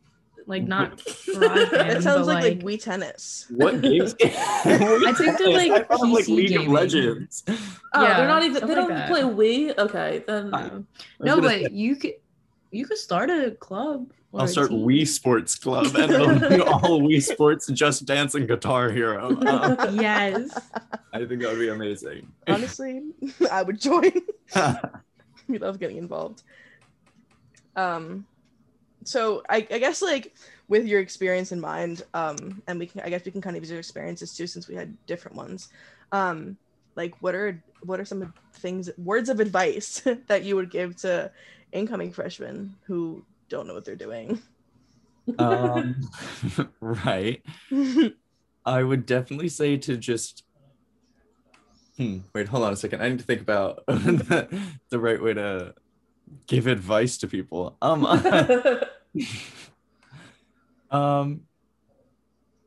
like 0.45 0.63
not 0.63 1.03
garage 1.25 1.69
band. 1.69 1.89
That 1.89 2.03
sounds 2.03 2.27
like, 2.27 2.41
like, 2.41 2.53
like 2.53 2.63
Wii 2.63 2.81
Tennis. 2.81 3.47
What 3.49 3.81
games? 3.81 4.15
I 4.23 5.13
think 5.13 5.38
they're 5.38 5.49
like 5.49 5.71
I 5.71 5.81
PC 5.81 6.13
like 6.13 6.27
League 6.29 6.49
gaming. 6.49 6.67
of 6.67 6.73
Legends. 6.73 7.43
Oh, 7.49 8.01
yeah, 8.01 8.17
they're 8.17 8.27
not 8.27 8.43
even. 8.43 8.65
They 8.65 8.75
don't 8.75 8.89
like 8.89 9.07
play 9.07 9.23
Wii. 9.23 9.77
Okay, 9.77 10.23
then. 10.25 10.53
Uh, 10.53 10.79
no, 11.19 11.41
but 11.41 11.73
you 11.73 11.97
could 11.97 12.13
you 12.71 12.86
could 12.86 12.97
start 12.97 13.30
a 13.30 13.51
club. 13.51 14.12
I'll 14.34 14.43
a 14.45 14.47
start 14.47 14.69
team. 14.69 14.86
Wii 14.86 15.08
Sports 15.08 15.56
Club 15.56 15.95
and 15.95 16.12
it'll 16.12 16.49
be 16.49 16.62
all 16.62 17.01
Wii 17.01 17.21
Sports 17.21 17.67
Just 17.67 18.06
Dance 18.06 18.36
and 18.36 18.47
Guitar 18.47 18.91
Hero. 18.91 19.30
Um, 19.47 19.77
Yes. 19.99 20.49
I 21.13 21.25
think 21.25 21.41
that 21.41 21.49
would 21.49 21.60
be 21.60 21.69
amazing. 21.69 22.32
Honestly, 22.47 23.01
I 23.51 23.63
would 23.63 23.80
join. 23.80 24.12
we 25.47 25.58
love 25.58 25.80
getting 25.80 25.97
involved. 25.97 26.43
Um, 27.75 28.25
so 29.03 29.43
I, 29.49 29.65
I 29.71 29.80
guess 29.80 30.01
like 30.01 30.36
with 30.67 30.86
your 30.86 30.99
experience 30.99 31.51
in 31.51 31.62
mind, 31.62 32.03
um, 32.13 32.62
and 32.67 32.77
we 32.77 32.88
can 32.88 33.01
I 33.01 33.10
guess 33.10 33.23
we 33.23 33.32
can 33.32 33.41
kind 33.41 33.56
of 33.56 33.63
use 33.63 33.69
your 33.69 33.80
experiences 33.80 34.36
too 34.36 34.47
since 34.47 34.67
we 34.67 34.75
had 34.75 34.95
different 35.06 35.38
ones. 35.38 35.69
Um, 36.12 36.58
like 36.95 37.15
what 37.21 37.34
are 37.34 37.63
what 37.84 37.99
are 37.99 38.06
some 38.06 38.21
of 38.21 38.34
things 38.53 38.89
words 38.97 39.30
of 39.30 39.39
advice 39.39 40.01
that 40.27 40.43
you 40.43 40.56
would 40.56 40.69
give 40.69 40.97
to 40.97 41.32
incoming 41.77 42.11
freshmen 42.11 42.75
who 42.83 43.23
don't 43.49 43.67
know 43.67 43.73
what 43.73 43.85
they're 43.85 43.95
doing? 43.95 44.41
um, 45.39 46.09
right. 46.79 47.41
I 48.65 48.83
would 48.83 49.05
definitely 49.05 49.49
say 49.49 49.77
to 49.77 49.97
just. 49.97 50.43
Hmm. 51.97 52.19
Wait, 52.33 52.47
hold 52.47 52.63
on 52.63 52.73
a 52.73 52.75
second. 52.75 53.01
I 53.01 53.09
need 53.09 53.19
to 53.19 53.25
think 53.25 53.41
about 53.41 53.85
the, 53.87 54.47
the 54.89 54.99
right 54.99 55.21
way 55.21 55.33
to 55.33 55.73
give 56.45 56.67
advice 56.67 57.17
to 57.19 57.27
people. 57.27 57.77
Um, 57.81 58.05
um, 60.91 61.41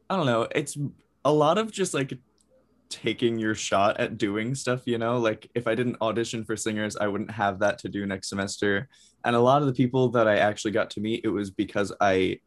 I 0.09 0.17
don't 0.17 0.27
know. 0.27 0.49
It's 0.53 0.77
a 1.25 1.33
lot 1.33 1.59
of 1.59 1.71
just 1.71 1.95
like 1.95 2.13
taking 2.91 3.39
your 3.39 3.55
shot 3.55 3.99
at 3.99 4.19
doing 4.19 4.55
stuff. 4.55 4.83
You 4.85 4.99
know, 4.99 5.19
like 5.19 5.51
if 5.55 5.67
I 5.67 5.75
didn't 5.75 5.97
audition 6.03 6.45
for 6.45 6.57
singers, 6.57 6.97
I 6.97 7.07
wouldn't 7.07 7.31
have 7.31 7.61
that 7.61 7.79
to 7.79 7.89
do 7.89 8.05
next 8.05 8.29
semester. 8.29 8.89
And 9.25 9.35
a 9.35 9.41
lot 9.41 9.63
of 9.63 9.69
the 9.69 9.75
people 9.75 10.09
that 10.11 10.29
I 10.29 10.37
actually 10.37 10.73
got 10.73 10.91
to 10.91 11.01
meet, 11.01 11.23
it 11.25 11.29
was 11.29 11.51
because 11.51 11.93
I 12.01 12.41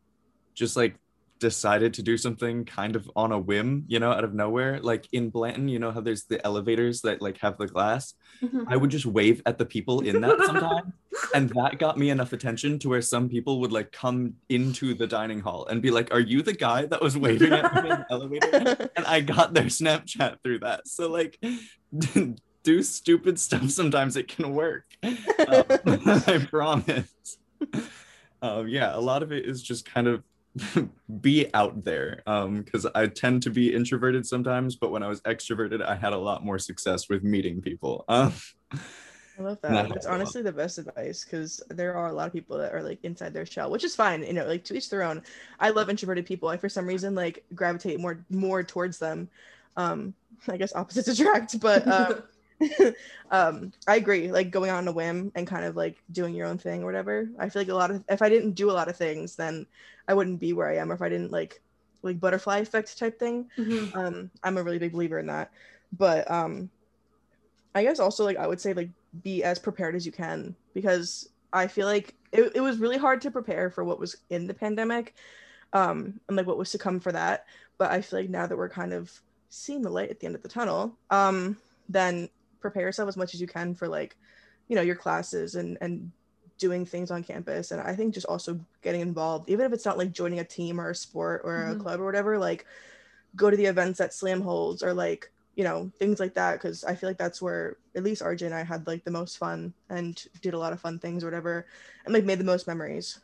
just 0.54 0.76
like 0.76 0.96
decided 1.40 1.94
to 1.94 2.02
do 2.02 2.18
something 2.18 2.64
kind 2.64 2.96
of 2.96 3.10
on 3.16 3.32
a 3.32 3.40
whim, 3.40 3.84
you 3.88 4.00
know, 4.00 4.12
out 4.12 4.24
of 4.24 4.34
nowhere. 4.34 4.80
Like 4.80 5.08
in 5.12 5.30
Blanton, 5.30 5.68
you 5.68 5.80
know 5.80 5.92
how 5.92 6.02
there's 6.02 6.24
the 6.26 6.44
elevators 6.46 7.02
that 7.02 7.22
like 7.22 7.38
have 7.40 7.58
the 7.58 7.68
glass. 7.68 8.14
Mm-hmm. 8.42 8.64
I 8.68 8.78
would 8.78 8.92
just 8.92 9.06
wave 9.06 9.42
at 9.46 9.58
the 9.58 9.66
people 9.66 10.02
in 10.02 10.22
that 10.22 10.38
sometimes. 10.46 10.94
And 11.34 11.50
that 11.50 11.80
got 11.80 11.98
me 11.98 12.10
enough 12.10 12.34
attention 12.34 12.80
to 12.80 12.90
where 12.90 13.02
some 13.02 13.30
people 13.30 13.60
would 13.60 13.72
like 13.72 13.92
come 13.92 14.36
into 14.50 14.94
the 14.94 15.08
dining 15.08 15.40
hall 15.40 15.66
and 15.68 15.82
be 15.82 15.92
like, 15.92 16.14
Are 16.14 16.20
you 16.20 16.42
the 16.42 16.54
guy 16.54 16.86
that 16.86 17.02
was 17.02 17.18
waving 17.18 17.54
at 17.54 17.74
me 17.74 17.80
in 17.82 17.88
the 17.90 18.06
elevator? 18.12 18.90
And 18.96 19.06
I 19.06 19.22
got 19.22 19.54
their 19.54 19.66
Snapchat 19.66 20.38
through 20.44 20.60
that. 20.60 20.88
So 20.88 21.10
like 21.10 21.40
do 22.64 22.82
stupid 22.84 23.40
stuff 23.40 23.70
sometimes 23.70 24.16
it 24.16 24.28
can 24.28 24.54
work. 24.54 24.86
Um, 25.04 25.14
I 26.28 26.46
promise. 26.50 27.38
Um, 28.42 28.68
yeah, 28.68 28.96
a 28.96 29.00
lot 29.00 29.24
of 29.24 29.32
it 29.32 29.46
is 29.46 29.62
just 29.62 29.86
kind 29.86 30.08
of 30.08 30.24
be 31.22 31.52
out 31.56 31.84
there 31.84 32.22
um 32.28 32.62
because 32.62 32.86
i 32.94 33.08
tend 33.08 33.42
to 33.42 33.50
be 33.50 33.74
introverted 33.74 34.24
sometimes 34.24 34.76
but 34.76 34.92
when 34.92 35.02
i 35.02 35.08
was 35.08 35.20
extroverted 35.22 35.84
i 35.84 35.96
had 35.96 36.14
a 36.14 36.18
lot 36.18 36.46
more 36.46 36.60
success 36.60 37.10
with 37.10 37.24
meeting 37.24 37.60
people 37.60 38.06
um 38.08 38.32
I 39.38 39.42
love 39.42 39.60
that. 39.62 39.90
It's 39.96 40.06
honestly 40.06 40.44
the 40.44 40.52
best 40.52 40.78
advice 40.78 41.26
because 41.26 41.60
there 41.70 41.96
are 41.96 42.08
a 42.08 42.14
lot 42.14 42.28
of 42.28 42.34
people 42.34 42.58
that 42.60 42.72
are 42.74 42.84
like 42.84 43.00
inside 43.04 43.34
their 43.34 43.48
shell, 43.48 43.72
which 43.72 43.84
is 43.84 43.96
fine. 43.96 44.24
You 44.24 44.34
know, 44.34 44.46
like 44.46 44.64
to 44.66 44.76
each 44.76 44.90
their 44.92 45.02
own. 45.04 45.24
I 45.60 45.72
love 45.72 45.90
introverted 45.90 46.28
people. 46.28 46.50
I 46.50 46.58
for 46.58 46.70
some 46.70 46.86
reason 46.86 47.16
like 47.16 47.44
gravitate 47.56 48.00
more 48.00 48.24
more 48.30 48.64
towards 48.64 49.00
them. 49.00 49.30
Um, 49.76 50.14
I 50.48 50.58
guess 50.58 50.76
opposites 50.76 51.08
attract, 51.20 51.60
but 51.60 51.88
um, 51.90 52.24
um, 53.32 53.74
I 53.88 53.96
agree. 53.96 54.32
Like 54.32 54.52
going 54.52 54.70
on 54.70 54.88
a 54.88 54.92
whim 54.92 55.32
and 55.36 55.48
kind 55.48 55.66
of 55.66 55.76
like 55.76 55.98
doing 56.12 56.36
your 56.36 56.48
own 56.48 56.60
thing 56.60 56.84
or 56.84 56.86
whatever. 56.86 57.28
I 57.40 57.50
feel 57.50 57.62
like 57.62 57.70
a 57.70 57.74
lot 57.76 57.90
of 57.92 58.04
if 58.10 58.22
I 58.22 58.30
didn't 58.30 58.54
do 58.54 58.70
a 58.70 58.74
lot 58.74 58.88
of 58.90 58.96
things, 58.98 59.36
then 59.36 59.66
I 60.08 60.14
wouldn't 60.14 60.40
be 60.42 60.54
where 60.54 60.70
I 60.70 60.78
am. 60.78 60.92
Or 60.92 60.96
if 60.96 61.02
I 61.02 61.10
didn't 61.10 61.32
like 61.32 61.60
like 62.04 62.20
butterfly 62.20 62.60
effect 62.60 62.98
type 63.00 63.18
thing 63.18 63.50
Mhm. 63.58 63.94
um 63.94 64.30
i'm 64.44 64.58
a 64.58 64.64
really 64.64 64.78
big 64.78 64.92
believer 64.92 65.20
in 65.20 65.28
that 65.28 65.52
but 65.94 66.30
um 66.30 66.70
i 67.76 67.84
guess 67.84 68.00
also 68.00 68.24
like 68.24 68.38
i 68.38 68.48
would 68.48 68.62
say 68.62 68.74
like 68.74 68.90
be 69.22 69.44
as 69.44 69.60
prepared 69.60 69.96
as 69.96 70.06
you 70.06 70.12
can 70.12 70.56
because 70.74 71.30
i 71.52 71.68
feel 71.68 71.86
like 71.88 72.16
it, 72.32 72.52
it 72.56 72.62
was 72.62 72.80
really 72.80 72.98
hard 72.98 73.22
to 73.22 73.32
prepare 73.32 73.70
for 73.70 73.84
what 73.84 74.00
was 74.00 74.16
in 74.30 74.48
the 74.48 74.54
pandemic 74.54 75.14
um 75.74 76.20
and 76.28 76.38
like 76.38 76.48
what 76.48 76.58
was 76.58 76.72
to 76.72 76.78
come 76.78 77.00
for 77.00 77.12
that 77.12 77.46
but 77.78 77.92
i 77.92 78.02
feel 78.02 78.20
like 78.20 78.30
now 78.30 78.48
that 78.48 78.58
we're 78.58 78.70
kind 78.70 78.94
of 78.94 79.22
seeing 79.50 79.82
the 79.82 79.90
light 79.90 80.10
at 80.10 80.20
the 80.20 80.26
end 80.26 80.36
of 80.36 80.42
the 80.42 80.50
tunnel 80.50 80.98
um 81.12 81.56
then 81.90 82.28
prepare 82.60 82.84
yourself 82.84 83.08
as 83.08 83.18
much 83.18 83.34
as 83.34 83.42
you 83.42 83.48
can 83.48 83.76
for 83.76 83.88
like 83.88 84.16
you 84.68 84.76
know 84.76 84.82
your 84.82 84.96
classes 84.96 85.56
and 85.56 85.78
and 85.82 86.12
doing 86.58 86.86
things 86.86 87.12
on 87.12 87.24
campus 87.24 87.72
and 87.72 87.82
i 87.82 87.96
think 87.96 88.14
just 88.14 88.26
also 88.28 88.60
getting 88.82 89.02
involved 89.02 89.50
even 89.50 89.66
if 89.66 89.74
it's 89.74 89.86
not 89.86 89.98
like 89.98 90.12
joining 90.12 90.40
a 90.40 90.44
team 90.44 90.80
or 90.80 90.92
a 90.92 90.96
sport 90.96 91.42
or 91.44 91.72
a 91.72 91.76
Mhm. 91.76 91.80
club 91.80 92.00
or 92.00 92.06
whatever 92.06 92.38
like 92.38 92.66
go 93.36 93.50
to 93.50 93.58
the 93.58 93.66
events 93.66 94.00
that 94.00 94.14
slam 94.14 94.42
holds 94.42 94.82
or 94.82 94.94
like 94.94 95.32
you 95.56 95.64
know 95.64 95.92
things 96.00 96.20
like 96.20 96.34
that 96.36 96.54
because 96.54 96.84
i 96.84 96.96
feel 96.96 97.10
like 97.10 97.18
that's 97.18 97.42
where 97.42 97.78
at 97.96 98.04
least 98.04 98.22
rj 98.24 98.46
and 98.46 98.56
i 98.56 98.64
had 98.64 98.88
like 98.88 99.04
the 99.04 99.12
most 99.12 99.38
fun 99.38 99.74
and 99.90 100.26
did 100.42 100.54
a 100.54 100.60
lot 100.60 100.74
of 100.74 100.82
fun 100.82 101.00
things 101.00 101.24
or 101.24 101.28
whatever 101.28 101.66
and 102.06 102.14
like 102.14 102.26
made 102.26 102.40
the 102.40 102.44
most 102.44 102.68
memories 102.68 103.20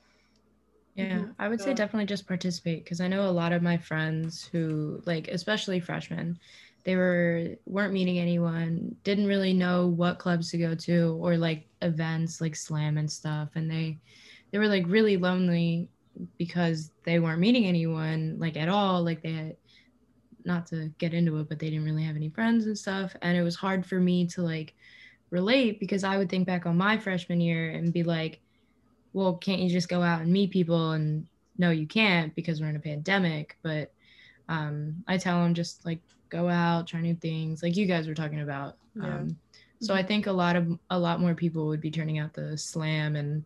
Yeah, 0.95 1.25
Mhm. 1.25 1.35
I 1.39 1.47
would 1.47 1.61
say 1.61 1.73
definitely 1.73 2.07
just 2.07 2.27
participate 2.27 2.83
because 2.83 2.99
I 3.01 3.07
know 3.07 3.29
a 3.29 3.31
lot 3.31 3.53
of 3.53 3.61
my 3.61 3.77
friends 3.77 4.45
who 4.51 5.01
like 5.05 5.27
especially 5.29 5.79
freshmen, 5.79 6.39
they 6.83 6.95
were 6.95 7.55
weren't 7.65 7.93
meeting 7.93 8.19
anyone, 8.19 8.95
didn't 9.03 9.27
really 9.27 9.53
know 9.53 9.87
what 9.87 10.19
clubs 10.19 10.51
to 10.51 10.57
go 10.57 10.75
to 10.75 11.17
or 11.21 11.37
like 11.37 11.67
events 11.81 12.41
like 12.41 12.55
slam 12.55 12.97
and 12.97 13.09
stuff 13.11 13.49
and 13.55 13.69
they 13.71 13.99
they 14.51 14.57
were 14.59 14.67
like 14.67 14.85
really 14.87 15.15
lonely 15.17 15.89
because 16.37 16.91
they 17.05 17.19
weren't 17.19 17.39
meeting 17.39 17.65
anyone 17.65 18.35
like 18.39 18.57
at 18.57 18.67
all 18.69 19.03
like 19.03 19.21
they 19.21 19.31
had 19.31 19.55
not 20.45 20.65
to 20.67 20.89
get 20.97 21.13
into 21.13 21.37
it 21.37 21.49
but 21.49 21.59
they 21.59 21.69
didn't 21.69 21.85
really 21.85 22.03
have 22.03 22.15
any 22.15 22.29
friends 22.29 22.65
and 22.65 22.77
stuff 22.77 23.15
and 23.21 23.37
it 23.37 23.43
was 23.43 23.55
hard 23.55 23.85
for 23.85 23.99
me 23.99 24.25
to 24.25 24.41
like 24.41 24.73
relate 25.29 25.79
because 25.79 26.03
I 26.03 26.17
would 26.17 26.29
think 26.29 26.47
back 26.47 26.65
on 26.65 26.77
my 26.77 26.97
freshman 26.97 27.39
year 27.41 27.71
and 27.71 27.93
be 27.93 28.03
like 28.03 28.41
well, 29.13 29.35
can't 29.35 29.61
you 29.61 29.69
just 29.69 29.89
go 29.89 30.01
out 30.01 30.21
and 30.21 30.31
meet 30.31 30.51
people? 30.51 30.91
And 30.91 31.25
no, 31.57 31.71
you 31.71 31.87
can't 31.87 32.33
because 32.35 32.61
we're 32.61 32.69
in 32.69 32.75
a 32.75 32.79
pandemic. 32.79 33.57
But 33.63 33.91
um, 34.47 35.03
I 35.07 35.17
tell 35.17 35.41
them 35.41 35.53
just 35.53 35.85
like 35.85 35.99
go 36.29 36.47
out, 36.47 36.87
try 36.87 37.01
new 37.01 37.15
things, 37.15 37.63
like 37.63 37.75
you 37.75 37.85
guys 37.85 38.07
were 38.07 38.13
talking 38.13 38.41
about. 38.41 38.77
Yeah. 38.95 39.15
Um, 39.15 39.37
so 39.81 39.93
I 39.93 40.03
think 40.03 40.27
a 40.27 40.31
lot 40.31 40.55
of 40.55 40.77
a 40.89 40.99
lot 40.99 41.21
more 41.21 41.33
people 41.33 41.67
would 41.67 41.81
be 41.81 41.91
turning 41.91 42.19
out 42.19 42.33
the 42.33 42.57
slam 42.57 43.15
and 43.15 43.43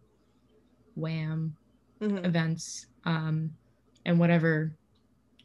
wham 0.95 1.55
Mhm. 2.01 2.25
events 2.25 2.87
um, 3.05 3.51
and 4.05 4.19
whatever 4.19 4.73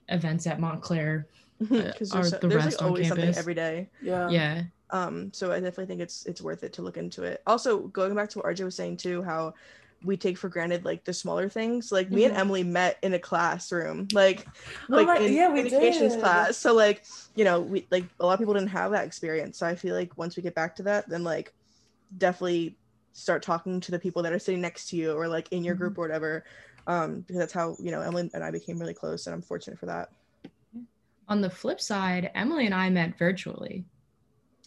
events 0.08 0.46
at 0.46 0.60
Montclair. 0.60 1.26
because 1.58 2.12
are 2.12 2.20
there's, 2.22 2.30
so- 2.30 2.38
the 2.38 2.48
there's 2.48 2.64
rest 2.64 2.76
like 2.76 2.82
on 2.82 2.88
always 2.88 3.08
something 3.08 3.34
every 3.34 3.54
day 3.54 3.88
Yeah. 4.00 4.30
yeah, 4.30 4.62
um 4.90 5.32
so 5.32 5.50
i 5.50 5.56
definitely 5.56 5.86
think 5.86 6.00
it's 6.00 6.24
it's 6.24 6.40
worth 6.40 6.62
it 6.62 6.72
to 6.74 6.82
look 6.82 6.96
into 6.96 7.24
it 7.24 7.42
also 7.48 7.88
going 7.88 8.14
back 8.14 8.28
to 8.30 8.38
what 8.38 8.46
rj 8.46 8.64
was 8.64 8.76
saying 8.76 8.96
too 8.98 9.24
how 9.24 9.54
we 10.04 10.16
take 10.16 10.38
for 10.38 10.48
granted 10.48 10.84
like 10.84 11.02
the 11.04 11.12
smaller 11.12 11.48
things 11.48 11.90
like 11.90 12.12
me 12.12 12.26
and 12.26 12.34
Mhm. 12.36 12.38
emily 12.38 12.62
met 12.62 12.96
in 13.02 13.12
a 13.14 13.18
classroom 13.18 14.06
like 14.12 14.46
Oh 14.88 14.94
like 14.98 15.08
my- 15.08 15.18
in 15.18 15.32
yeah, 15.32 15.48
we 15.52 15.62
communications 15.62 16.12
did. 16.12 16.20
class 16.20 16.56
so 16.56 16.72
like 16.74 17.02
you 17.34 17.42
know 17.44 17.60
we 17.60 17.88
like 17.90 18.04
a 18.20 18.24
lot 18.24 18.34
of 18.34 18.38
people 18.38 18.54
didn't 18.54 18.68
have 18.68 18.92
that 18.92 19.04
experience 19.04 19.58
so 19.58 19.66
i 19.66 19.74
feel 19.74 19.96
like 19.96 20.16
once 20.16 20.36
we 20.36 20.44
get 20.44 20.54
back 20.54 20.76
to 20.76 20.84
that 20.84 21.08
then 21.08 21.24
like 21.24 21.52
definitely 22.16 22.76
start 23.12 23.42
talking 23.42 23.80
to 23.80 23.90
the 23.90 23.98
people 23.98 24.22
that 24.22 24.32
are 24.32 24.38
sitting 24.38 24.60
next 24.60 24.90
to 24.90 24.96
you 24.96 25.12
or 25.12 25.26
like 25.26 25.48
in 25.50 25.64
your 25.64 25.74
Mm-hmm. 25.74 25.82
group 25.82 25.98
or 25.98 26.02
whatever 26.02 26.44
um 26.88 27.20
because 27.20 27.36
that's 27.38 27.52
how 27.52 27.76
you 27.78 27.90
know 27.92 28.00
emily 28.00 28.28
and 28.34 28.42
i 28.42 28.50
became 28.50 28.78
really 28.78 28.94
close 28.94 29.26
and 29.26 29.34
i'm 29.34 29.42
fortunate 29.42 29.78
for 29.78 29.86
that 29.86 30.10
on 31.28 31.40
the 31.42 31.50
flip 31.50 31.80
side, 31.80 32.30
Emily 32.34 32.64
and 32.64 32.74
I 32.74 32.88
met 32.90 33.18
virtually. 33.18 33.84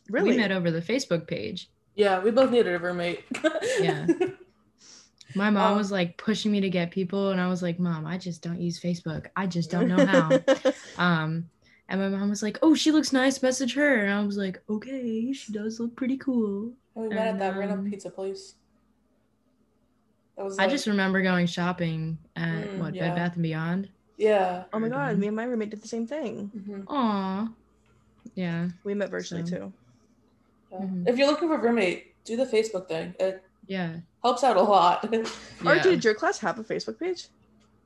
really 0.10 0.32
We 0.32 0.38
met 0.38 0.52
over 0.52 0.70
the 0.72 0.82
Facebook 0.82 1.28
page. 1.28 1.70
Yeah, 1.96 2.20
we 2.22 2.32
both 2.32 2.52
needed 2.52 2.74
a 2.74 2.80
roommate. 2.80 3.24
Yeah. 3.80 4.06
My 5.36 5.50
mom 5.50 5.72
Um, 5.72 5.78
was 5.78 5.92
like 5.92 6.18
pushing 6.18 6.52
me 6.52 6.60
to 6.62 6.70
get 6.70 6.92
people, 6.92 7.30
and 7.32 7.40
I 7.40 7.48
was 7.48 7.64
like, 7.64 7.80
"Mom, 7.80 8.06
I 8.06 8.18
just 8.18 8.42
don't 8.42 8.60
use 8.60 8.80
Facebook. 8.80 9.28
I 9.36 9.48
just 9.48 9.72
don't 9.72 9.88
know 9.88 10.06
how." 10.06 10.30
um, 10.98 11.50
and 11.88 12.02
my 12.02 12.10
mom 12.10 12.30
was 12.30 12.44
like, 12.44 12.60
"Oh, 12.62 12.76
she 12.76 12.92
looks 12.92 13.14
nice. 13.14 13.42
Message 13.42 13.74
her." 13.76 14.04
And 14.04 14.14
I 14.14 14.24
was 14.26 14.36
like, 14.38 14.62
"Okay, 14.70 15.32
she 15.32 15.54
does 15.54 15.80
look 15.80 15.96
pretty 15.96 16.18
cool." 16.18 16.74
And 16.96 17.04
we 17.04 17.10
met 17.10 17.28
at 17.28 17.30
And, 17.30 17.42
that 17.42 17.58
random 17.58 17.80
um, 17.80 17.90
pizza 17.90 18.10
place. 18.10 18.56
That 20.42 20.46
was 20.46 20.58
I 20.58 20.68
just 20.68 20.88
remember 20.88 21.22
going 21.22 21.46
shopping 21.46 22.18
at 22.36 22.50
Mm, 22.68 22.80
what 22.80 22.96
yeah. 22.96 23.10
Bed 23.10 23.16
Bath 23.16 23.34
and 23.36 23.44
Beyond. 23.44 23.90
yeah. 24.18 24.64
oh 24.74 24.80
my 24.80 24.90
god 24.90 25.16
Mhm. 25.16 25.20
me 25.20 25.28
and 25.28 25.36
my 25.36 25.44
roommate 25.44 25.70
did 25.70 25.82
the 25.84 25.88
same 25.88 26.08
thing. 26.08 26.84
Aw, 26.88 27.48
yeah, 28.34 28.70
we 28.84 28.96
met 28.96 29.12
virtually 29.12 29.46
So- 29.46 29.56
too 29.58 29.74
Yeah. 30.72 30.80
Mhm. 30.80 31.08
If 31.08 31.18
you're 31.20 31.28
looking 31.28 31.48
for 31.48 31.56
a 31.56 31.62
roommate, 31.62 32.16
do 32.26 32.36
the 32.36 32.46
Facebook 32.46 32.88
thing. 32.88 33.14
It 33.20 33.44
yeah, 33.68 33.98
helps 34.24 34.44
out 34.44 34.58
a 34.58 34.62
lot. 34.64 35.04
RJ, 35.12 35.28
yeah. 35.64 35.84
did 35.84 36.04
your 36.04 36.16
class 36.16 36.40
have 36.40 36.58
a 36.58 36.64
Facebook 36.64 36.98
page? 37.00 37.28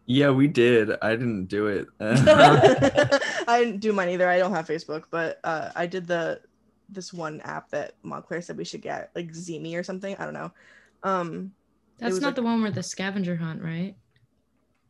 yeah 0.08 0.30
we 0.30 0.48
did 0.48 0.92
i 1.02 1.16
didn't 1.16 1.46
do 1.48 1.66
it 1.66 1.88
I 2.00 3.60
didn't 3.64 3.80
do 3.80 3.92
mine 3.92 4.10
either. 4.10 4.30
I 4.30 4.38
don't 4.38 4.54
have 4.54 4.68
Facebook, 4.68 5.04
but 5.10 5.40
uh, 5.44 5.72
I 5.76 5.86
did 5.88 6.06
the 6.08 6.42
this 6.90 7.12
one 7.12 7.42
app 7.42 7.70
that 7.72 7.94
Montclair 8.04 8.42
said 8.42 8.56
we 8.58 8.66
should 8.66 8.82
get, 8.82 9.10
like 9.16 9.32
Zemi 9.34 9.76
or 9.78 9.82
something. 9.84 10.16
I 10.18 10.24
don't 10.26 10.34
know. 10.36 10.52
Um, 11.04 11.52
That's 11.98 12.20
not 12.20 12.28
like- 12.30 12.36
the 12.36 12.44
one 12.44 12.62
where 12.62 12.72
the 12.72 12.84
scavenger 12.84 13.36
hunt, 13.36 13.62
right? 13.62 13.96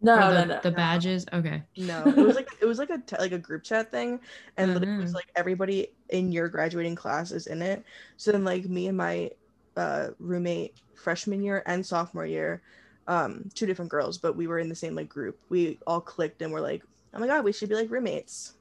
No, 0.01 0.15
Or 0.15 0.19
no, 0.19 0.33
the, 0.33 0.45
no, 0.45 0.59
the 0.61 0.71
no. 0.71 0.75
badges. 0.75 1.25
Okay. 1.33 1.63
No, 1.77 2.03
it 2.05 2.17
was 2.17 2.35
like 2.35 2.49
it 2.61 2.65
was 2.65 2.77
like 2.77 2.89
a 2.89 3.01
like 3.19 3.31
a 3.31 3.39
group 3.39 3.63
chat 3.63 3.91
thing, 3.91 4.19
and 4.57 4.73
literally 4.73 4.99
it 4.99 5.01
was 5.01 5.13
like 5.13 5.31
everybody 5.35 5.87
in 6.09 6.31
your 6.31 6.47
graduating 6.47 6.95
class 6.95 7.31
is 7.31 7.47
in 7.47 7.61
it. 7.61 7.83
So 8.17 8.31
then 8.31 8.43
like 8.43 8.65
me 8.65 8.87
and 8.87 8.97
my 8.97 9.31
uh, 9.77 10.09
roommate 10.19 10.75
freshman 10.95 11.41
year 11.41 11.63
and 11.65 11.83
sophomore 11.83 12.25
year, 12.25 12.61
um, 13.07 13.49
two 13.55 13.65
different 13.65 13.89
girls, 13.89 14.17
but 14.17 14.35
we 14.35 14.47
were 14.47 14.59
in 14.59 14.69
the 14.69 14.75
same 14.75 14.95
like 14.95 15.09
group. 15.09 15.39
We 15.49 15.79
all 15.87 16.01
clicked 16.01 16.41
and 16.41 16.51
were 16.51 16.61
like, 16.61 16.83
oh 17.13 17.19
my 17.19 17.27
god, 17.27 17.43
we 17.43 17.51
should 17.53 17.69
be 17.69 17.75
like 17.75 17.89
roommates. 17.89 18.53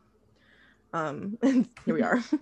Um, 0.94 1.36
and 1.42 1.68
here 1.84 1.94
we 1.94 2.02
are. 2.02 2.22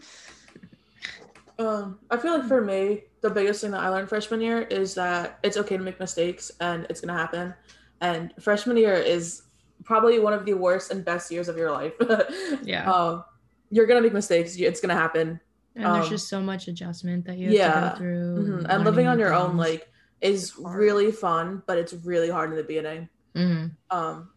Um, 1.58 1.98
I 2.10 2.16
feel 2.16 2.38
like 2.38 2.48
for 2.48 2.60
me, 2.62 3.04
the 3.22 3.30
biggest 3.30 3.60
thing 3.60 3.70
that 3.70 3.80
I 3.80 3.88
learned 3.88 4.08
freshman 4.08 4.40
year 4.40 4.62
is 4.62 4.94
that 4.94 5.38
it's 5.42 5.56
okay 5.56 5.76
to 5.76 5.82
make 5.82 5.98
mistakes 6.00 6.50
and 6.60 6.86
it's 6.90 7.00
gonna 7.00 7.16
happen. 7.18 7.54
And 8.00 8.34
freshman 8.40 8.76
year 8.76 8.94
is 8.94 9.42
probably 9.84 10.18
one 10.18 10.32
of 10.32 10.44
the 10.44 10.54
worst 10.54 10.90
and 10.90 11.04
best 11.04 11.30
years 11.30 11.48
of 11.48 11.56
your 11.56 11.70
life. 11.70 11.94
Yeah. 12.62 12.90
Um, 12.90 13.24
you're 13.70 13.86
gonna 13.86 14.02
make 14.02 14.12
mistakes. 14.12 14.56
It's 14.56 14.80
gonna 14.80 14.94
happen. 14.94 15.40
And 15.76 15.86
there's 15.86 16.04
um, 16.04 16.10
just 16.10 16.28
so 16.28 16.40
much 16.42 16.68
adjustment 16.68 17.24
that 17.24 17.38
you 17.38 17.46
have 17.46 17.52
to 17.52 17.58
yeah. 17.58 17.90
go 17.92 17.96
through. 17.96 18.62
Mhm. 18.62 18.66
And 18.68 18.84
living 18.84 19.06
on 19.06 19.18
your 19.18 19.32
own 19.32 19.56
like 19.56 19.88
is 20.20 20.54
really 20.58 21.10
fun, 21.10 21.62
but 21.66 21.78
it's 21.78 21.94
really 21.94 22.28
hard 22.28 22.50
in 22.50 22.56
the 22.56 22.64
beginning. 22.64 23.08
Mhm. 23.34 23.70
Um, 23.90 24.30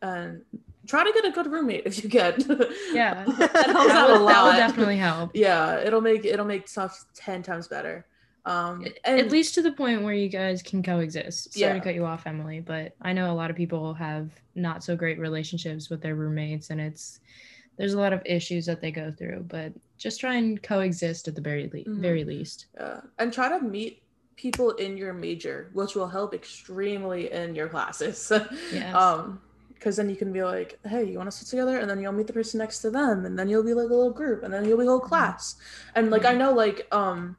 and 0.00 0.42
try 0.86 1.04
to 1.04 1.12
get 1.12 1.24
a 1.26 1.30
good 1.30 1.46
roommate 1.50 1.82
if 1.84 2.02
you 2.02 2.08
get. 2.08 2.38
Yeah. 2.92 3.24
that 3.24 3.26
helps 3.26 3.52
that, 3.52 3.66
out 3.66 4.08
would, 4.10 4.22
a 4.22 4.24
that 4.24 4.42
would 4.44 4.50
lot. 4.50 4.56
definitely 4.56 4.96
help. 4.96 5.30
yeah, 5.34 5.78
it'll 5.80 6.00
make 6.00 6.24
it'll 6.24 6.46
make 6.46 6.68
stuff 6.68 7.04
ten 7.14 7.42
times 7.42 7.68
better. 7.68 8.06
Um, 8.46 8.86
and 9.04 9.20
At 9.20 9.30
least 9.30 9.54
to 9.56 9.62
the 9.62 9.72
point 9.72 10.02
where 10.02 10.14
you 10.14 10.28
guys 10.28 10.62
can 10.62 10.82
coexist. 10.82 11.52
Sorry 11.52 11.60
Yeah. 11.66 11.74
to 11.74 11.80
cut 11.80 11.94
you 11.94 12.04
off, 12.06 12.26
Emily, 12.26 12.60
but 12.60 12.94
I 13.02 13.12
know 13.12 13.30
a 13.30 13.34
lot 13.34 13.50
of 13.50 13.56
people 13.56 13.92
have 13.94 14.30
not 14.54 14.82
so 14.82 14.96
great 14.96 15.18
relationships 15.18 15.90
with 15.90 16.00
their 16.00 16.14
roommates, 16.14 16.70
and 16.70 16.80
it's 16.80 17.20
there's 17.76 17.94
a 17.94 17.98
lot 17.98 18.12
of 18.12 18.20
issues 18.26 18.66
that 18.66 18.80
they 18.82 18.90
go 18.90 19.10
through. 19.10 19.44
But 19.48 19.72
just 19.96 20.20
try 20.20 20.34
and 20.36 20.62
coexist 20.62 21.28
at 21.28 21.34
the 21.34 21.40
very 21.40 21.64
le- 21.72 21.84
Mhm. 21.84 22.00
very 22.00 22.24
least. 22.24 22.66
Yeah, 22.74 23.00
and 23.18 23.32
try 23.32 23.48
to 23.48 23.64
meet 23.64 24.02
people 24.36 24.70
in 24.72 24.96
your 24.96 25.12
major, 25.12 25.70
which 25.74 25.94
will 25.94 26.08
help 26.08 26.32
extremely 26.34 27.30
in 27.32 27.54
your 27.54 27.68
classes. 27.68 28.30
Yes. 28.72 28.94
Um, 28.94 29.40
because 29.74 29.96
then 29.96 30.10
you 30.10 30.16
can 30.16 30.30
be 30.30 30.42
like, 30.42 30.78
hey, 30.86 31.04
you 31.04 31.16
want 31.16 31.30
to 31.30 31.34
sit 31.34 31.48
together, 31.48 31.78
and 31.78 31.88
then 31.88 32.02
you'll 32.02 32.12
meet 32.12 32.26
the 32.26 32.34
person 32.34 32.58
next 32.58 32.80
to 32.80 32.90
them, 32.90 33.24
and 33.24 33.38
then 33.38 33.48
you'll 33.48 33.62
be 33.64 33.72
like 33.72 33.86
a 33.88 33.94
little 33.94 34.12
group, 34.12 34.42
and 34.42 34.52
then 34.52 34.66
you'll 34.66 34.76
be 34.76 34.84
a 34.84 34.88
whole 34.88 35.00
class. 35.00 35.56
And 35.94 36.10
like 36.10 36.26
I 36.26 36.34
know, 36.34 36.52
like 36.52 36.86
um, 36.92 37.36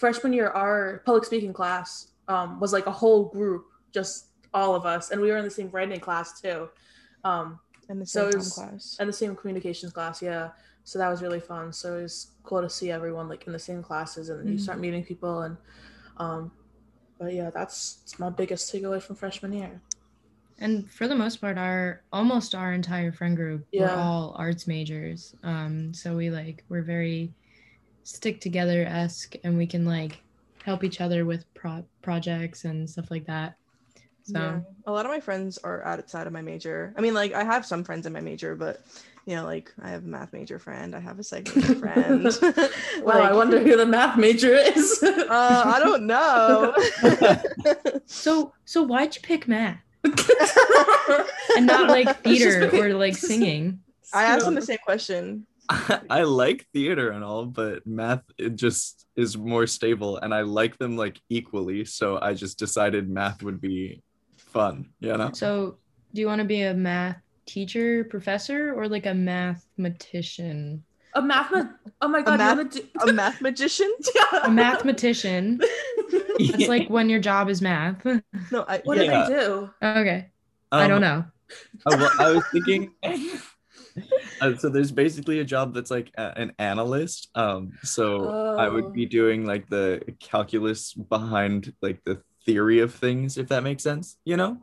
freshman 0.00 0.32
year, 0.32 0.48
our 0.48 1.02
public 1.06 1.24
speaking 1.24 1.52
class 1.52 2.08
um 2.28 2.58
was 2.60 2.72
like 2.72 2.86
a 2.86 2.92
whole 3.02 3.22
group, 3.36 3.62
just 3.92 4.14
all 4.52 4.74
of 4.74 4.84
us, 4.94 5.10
and 5.10 5.20
we 5.20 5.28
were 5.30 5.36
in 5.36 5.44
the 5.44 5.50
same 5.60 5.70
writing 5.70 6.00
class 6.00 6.40
too. 6.40 6.68
Um, 7.24 7.60
and 7.88 8.00
the 8.00 8.06
same 8.06 8.28
is- 8.40 8.52
class. 8.54 8.96
and 9.00 9.08
the 9.08 9.12
same 9.22 9.34
communications 9.36 9.92
class 9.92 10.22
yeah 10.22 10.50
so 10.84 10.98
that 11.00 11.08
was 11.10 11.20
really 11.22 11.40
fun 11.40 11.72
so 11.72 11.98
it 11.98 12.02
was 12.02 12.16
cool 12.44 12.62
to 12.62 12.70
see 12.70 12.90
everyone 12.90 13.28
like 13.28 13.46
in 13.48 13.52
the 13.52 13.58
same 13.58 13.82
classes 13.82 14.28
and 14.30 14.38
then 14.40 14.48
you 14.52 14.58
start 14.58 14.78
meeting 14.78 15.04
people 15.04 15.42
and 15.42 15.56
um 16.18 16.50
but 17.18 17.34
yeah 17.34 17.50
that's, 17.50 18.14
my 18.18 18.30
biggest 18.30 18.72
takeaway 18.72 19.02
from 19.02 19.16
freshman 19.16 19.52
year 19.52 19.82
And 20.58 20.88
for 20.90 21.06
the 21.08 21.14
most 21.16 21.40
part, 21.42 21.58
our 21.58 22.02
almost 22.12 22.54
our 22.54 22.72
entire 22.72 23.12
friend 23.12 23.34
group 23.36 23.66
we're 23.72 23.86
Yeah. 23.86 23.96
all 24.02 24.34
arts 24.38 24.66
majors. 24.66 25.34
Um, 25.42 25.92
so 25.92 26.06
we 26.16 26.30
like 26.30 26.64
we're 26.70 26.86
very 26.96 27.34
stick 28.04 28.40
together 28.40 28.84
esque, 28.84 29.36
and 29.44 29.56
we 29.56 29.66
can 29.66 29.84
like 29.84 30.20
help 30.64 30.84
each 30.84 31.00
other 31.00 31.24
with 31.24 31.52
pro- 31.54 31.84
projects 32.02 32.64
and 32.64 32.88
stuff 32.88 33.10
like 33.10 33.26
that. 33.26 33.54
So 34.22 34.38
Yeah. 34.38 34.60
A 34.86 34.92
lot 34.92 35.06
of 35.06 35.10
my 35.10 35.20
friends 35.20 35.58
are 35.58 35.84
outside 35.84 36.26
of 36.26 36.32
my 36.32 36.42
major. 36.42 36.94
I 36.96 37.00
mean, 37.00 37.14
like 37.14 37.32
I 37.32 37.44
have 37.44 37.64
some 37.64 37.84
friends 37.84 38.06
in 38.06 38.12
my 38.12 38.20
major, 38.20 38.54
but 38.54 38.82
you 39.26 39.36
know, 39.36 39.44
like 39.44 39.72
I 39.82 39.90
have 39.90 40.04
a 40.04 40.06
math 40.06 40.32
major 40.32 40.58
friend, 40.58 40.94
I 40.94 41.00
have 41.00 41.18
a 41.18 41.22
psych 41.22 41.54
major 41.54 41.74
friend. 41.74 42.24
wow 43.02 43.20
i 43.20 43.32
wonder 43.32 43.60
who 43.60 43.76
the 43.76 43.86
math 43.86 44.18
major 44.18 44.54
is 44.54 45.02
Uh, 45.30 45.62
I 45.64 45.78
don't 45.78 46.06
know. 46.06 46.74
so 48.06 48.52
so 48.64 48.82
why'd 48.82 49.14
you 49.14 49.22
pick 49.22 49.46
math 49.46 49.78
and 51.56 51.66
not 51.66 51.88
like 51.88 52.22
theater 52.22 52.68
or 52.74 52.94
like 52.94 53.16
singing? 53.16 53.80
I 54.12 54.24
asked 54.24 54.46
him 54.46 54.54
the 54.54 54.62
same 54.62 54.78
question. 54.84 55.46
I 56.10 56.22
like 56.24 56.66
theater 56.74 57.10
and 57.10 57.22
all, 57.22 57.46
but 57.46 57.86
math 57.86 58.22
it 58.38 58.56
just 58.56 59.06
is 59.16 59.36
more 59.38 59.66
stable, 59.66 60.16
and 60.18 60.34
I 60.34 60.42
like 60.42 60.76
them 60.78 60.96
like 60.96 61.20
equally. 61.28 61.84
So 61.84 62.18
I 62.20 62.34
just 62.34 62.58
decided 62.58 63.08
math 63.08 63.42
would 63.42 63.60
be 63.60 64.02
fun. 64.36 64.90
You 65.00 65.16
know? 65.16 65.30
So 65.32 65.76
do 66.12 66.20
you 66.20 66.26
want 66.26 66.40
to 66.40 66.44
be 66.44 66.62
a 66.62 66.74
math 66.74 67.18
teacher, 67.46 68.04
professor, 68.04 68.74
or 68.74 68.88
like 68.88 69.06
a 69.06 69.14
mathematician? 69.14 70.84
a 71.14 71.20
math 71.20 71.50
ma- 71.50 71.64
oh 72.02 72.06
my 72.08 72.22
god 72.22 72.38
math- 72.38 72.76
you 72.76 72.88
A 73.00 73.12
math 73.12 73.40
magician? 73.40 73.92
A 74.44 74.50
mathematician. 74.50 75.60
It's 76.38 76.68
like 76.68 76.88
when 76.88 77.08
your 77.10 77.18
job 77.20 77.48
is 77.50 77.60
math. 77.60 78.04
No, 78.52 78.64
I. 78.68 78.78
what 78.84 78.96
Yeah. 78.96 79.26
do 79.26 79.34
they 79.34 79.40
do 79.40 79.70
Okay. 79.82 80.28
I 80.70 80.86
don't 80.86 81.02
Um, 81.02 81.10
know. 81.20 81.24
Oh, 81.86 81.96
well, 81.96 82.10
I 82.20 82.30
was 82.32 82.44
thinking. 82.52 82.92
uh, 84.40 84.56
so 84.56 84.68
there's 84.68 84.92
basically 84.92 85.40
a 85.40 85.44
job 85.44 85.74
that's 85.74 85.90
like 85.90 86.10
a- 86.16 86.38
an 86.38 86.52
analyst. 86.58 87.28
Um, 87.34 87.72
so 87.82 88.56
I 88.58 88.68
would 88.68 88.92
be 88.92 89.06
Oh. 89.06 89.08
doing 89.08 89.46
like 89.46 89.68
the 89.68 90.02
calculus 90.20 90.92
behind 90.94 91.72
like 91.82 92.02
the 92.04 92.22
theory 92.46 92.80
of 92.80 92.94
things, 92.94 93.36
if 93.38 93.48
that 93.48 93.62
makes 93.62 93.82
sense. 93.82 94.16
You 94.24 94.36
know? 94.36 94.58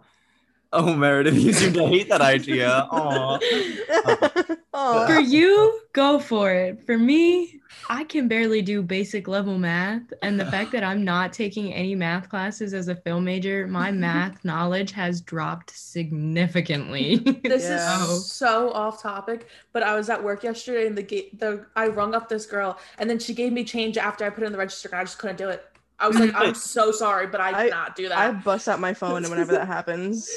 Oh, 0.74 0.94
Meredith, 0.94 1.36
you 1.36 1.54
seem 1.54 1.74
to 1.74 1.88
hate 1.88 2.10
that 2.10 2.22
idea. 2.22 2.70
Aw. 2.92 3.40
Aw. 4.74 5.08
For 5.08 5.20
you, 5.22 5.77
go 5.98 6.20
for 6.20 6.54
it. 6.54 6.86
For 6.86 6.96
me, 6.96 7.60
I 7.90 8.04
can 8.04 8.28
barely 8.28 8.62
do 8.62 8.84
basic 8.84 9.28
level 9.28 9.58
math. 9.58 10.04
And 10.22 10.40
the 10.40 10.46
fact 10.46 10.72
that 10.74 10.84
I'm 10.84 11.04
not 11.04 11.34
taking 11.34 11.74
any 11.74 11.96
math 11.96 12.30
classes 12.30 12.76
as 12.76 12.88
a 12.88 12.96
film 12.96 13.24
major, 13.26 13.66
my 13.68 13.90
math 14.08 14.46
knowledge 14.46 14.92
has 14.92 15.22
dropped 15.22 15.72
significantly. 15.72 17.18
This 17.44 17.64
Yeah. 17.64 18.04
is 18.12 18.32
so 18.32 18.72
off 18.74 19.02
topic, 19.02 19.48
but 19.74 19.82
I 19.82 19.96
was 19.96 20.10
at 20.10 20.24
work 20.24 20.44
yesterday 20.44 20.86
and 20.86 20.96
the 20.98 21.02
gate 21.02 21.40
the 21.40 21.66
I 21.76 21.88
rung 21.88 22.14
up 22.14 22.30
this 22.30 22.46
girl 22.46 22.78
and 23.00 23.10
then 23.10 23.18
she 23.18 23.34
gave 23.34 23.52
me 23.52 23.64
change 23.64 23.98
after 23.98 24.24
I 24.24 24.30
put 24.30 24.44
it 24.44 24.48
in 24.48 24.52
the 24.52 24.58
register 24.60 24.90
and 24.90 25.00
I 25.00 25.04
just 25.04 25.18
couldn't 25.18 25.38
do 25.38 25.50
it. 25.50 25.66
I 26.00 26.08
was 26.08 26.20
like, 26.20 26.36
I'm 26.36 26.54
so 26.54 26.92
sorry, 26.92 27.26
but 27.26 27.42
I, 27.42 27.50
I- 27.50 27.70
cannot 27.70 27.96
do 27.96 28.08
that. 28.10 28.18
I 28.20 28.32
that. 28.32 28.44
bust 28.44 28.70
out 28.70 28.80
my 28.80 28.94
phone 28.94 29.24
and 29.24 29.32
whenever 29.32 29.54
that 29.54 29.66
happens. 29.78 30.30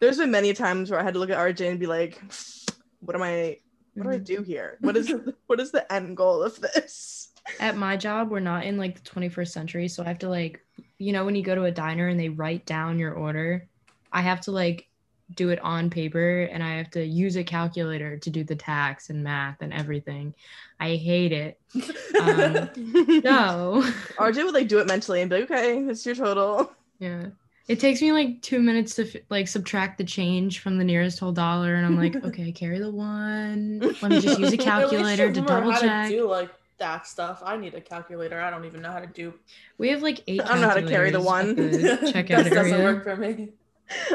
There's 0.00 0.18
been 0.18 0.32
many 0.32 0.52
times 0.52 0.90
where 0.90 0.98
I 0.98 1.04
had 1.04 1.14
to 1.14 1.20
look 1.20 1.30
at 1.30 1.38
RJ 1.38 1.70
and 1.70 1.78
be 1.78 1.86
like, 1.86 2.20
what 3.00 3.14
am 3.14 3.22
I 3.22 3.58
what 3.94 4.04
do 4.04 4.10
I 4.10 4.18
do 4.18 4.42
here? 4.42 4.78
What 4.80 4.96
is 4.96 5.12
what 5.46 5.60
is 5.60 5.70
the 5.70 5.90
end 5.92 6.16
goal 6.16 6.42
of 6.42 6.60
this? 6.60 7.28
At 7.58 7.76
my 7.76 7.96
job, 7.96 8.30
we're 8.30 8.40
not 8.40 8.64
in 8.64 8.76
like 8.76 9.02
the 9.02 9.10
21st 9.10 9.48
century. 9.48 9.88
So 9.88 10.02
I 10.02 10.08
have 10.08 10.18
to 10.20 10.28
like, 10.28 10.64
you 10.98 11.12
know, 11.12 11.24
when 11.24 11.34
you 11.34 11.42
go 11.42 11.54
to 11.54 11.64
a 11.64 11.70
diner 11.70 12.08
and 12.08 12.20
they 12.20 12.28
write 12.28 12.66
down 12.66 12.98
your 12.98 13.14
order, 13.14 13.66
I 14.12 14.20
have 14.20 14.40
to 14.42 14.50
like 14.52 14.86
do 15.34 15.50
it 15.50 15.60
on 15.60 15.90
paper 15.90 16.42
and 16.42 16.62
I 16.62 16.76
have 16.76 16.90
to 16.92 17.04
use 17.04 17.36
a 17.36 17.44
calculator 17.44 18.18
to 18.18 18.30
do 18.30 18.44
the 18.44 18.56
tax 18.56 19.10
and 19.10 19.22
math 19.22 19.62
and 19.62 19.72
everything. 19.72 20.34
I 20.78 20.96
hate 20.96 21.32
it. 21.32 21.60
Um, 22.20 22.70
No. 23.24 23.82
RJ 24.18 24.44
would 24.44 24.54
like 24.54 24.68
do 24.68 24.78
it 24.78 24.86
mentally 24.86 25.20
and 25.20 25.30
be 25.30 25.40
like, 25.40 25.50
okay, 25.50 25.78
it's 25.78 26.04
your 26.04 26.14
total. 26.14 26.72
Yeah. 26.98 27.26
It 27.68 27.78
takes 27.78 28.02
me 28.02 28.12
like 28.12 28.42
two 28.42 28.60
minutes 28.60 28.96
to 28.96 29.20
like 29.28 29.46
subtract 29.46 29.98
the 29.98 30.04
change 30.04 30.58
from 30.58 30.78
the 30.78 30.84
nearest 30.84 31.18
whole 31.20 31.32
dollar, 31.32 31.74
and 31.74 31.86
I'm 31.86 31.96
like, 31.96 32.16
okay, 32.24 32.52
carry 32.52 32.78
the 32.78 32.90
one. 32.90 33.78
Let 34.02 34.10
me 34.10 34.20
just 34.20 34.38
use 34.38 34.52
a 34.52 34.56
calculator 34.56 35.32
to 35.32 35.40
double 35.40 35.72
how 35.72 35.80
check. 35.80 36.08
To 36.08 36.16
do 36.16 36.28
like 36.28 36.50
that 36.78 37.06
stuff. 37.06 37.42
I 37.44 37.56
need 37.56 37.74
a 37.74 37.80
calculator. 37.80 38.40
I 38.40 38.50
don't 38.50 38.64
even 38.64 38.82
know 38.82 38.90
how 38.90 39.00
to 39.00 39.06
do. 39.06 39.34
We 39.78 39.90
have 39.90 40.02
like 40.02 40.22
eight. 40.26 40.40
I 40.44 40.48
don't 40.48 40.60
know 40.62 40.68
how 40.68 40.74
to 40.74 40.86
carry 40.86 41.10
the 41.10 41.20
one. 41.20 41.54
the 41.54 42.12
checkout 42.12 42.44
that 42.44 42.52
doesn't 42.52 42.82
work 42.82 43.04
for 43.04 43.16
me. 43.16 43.50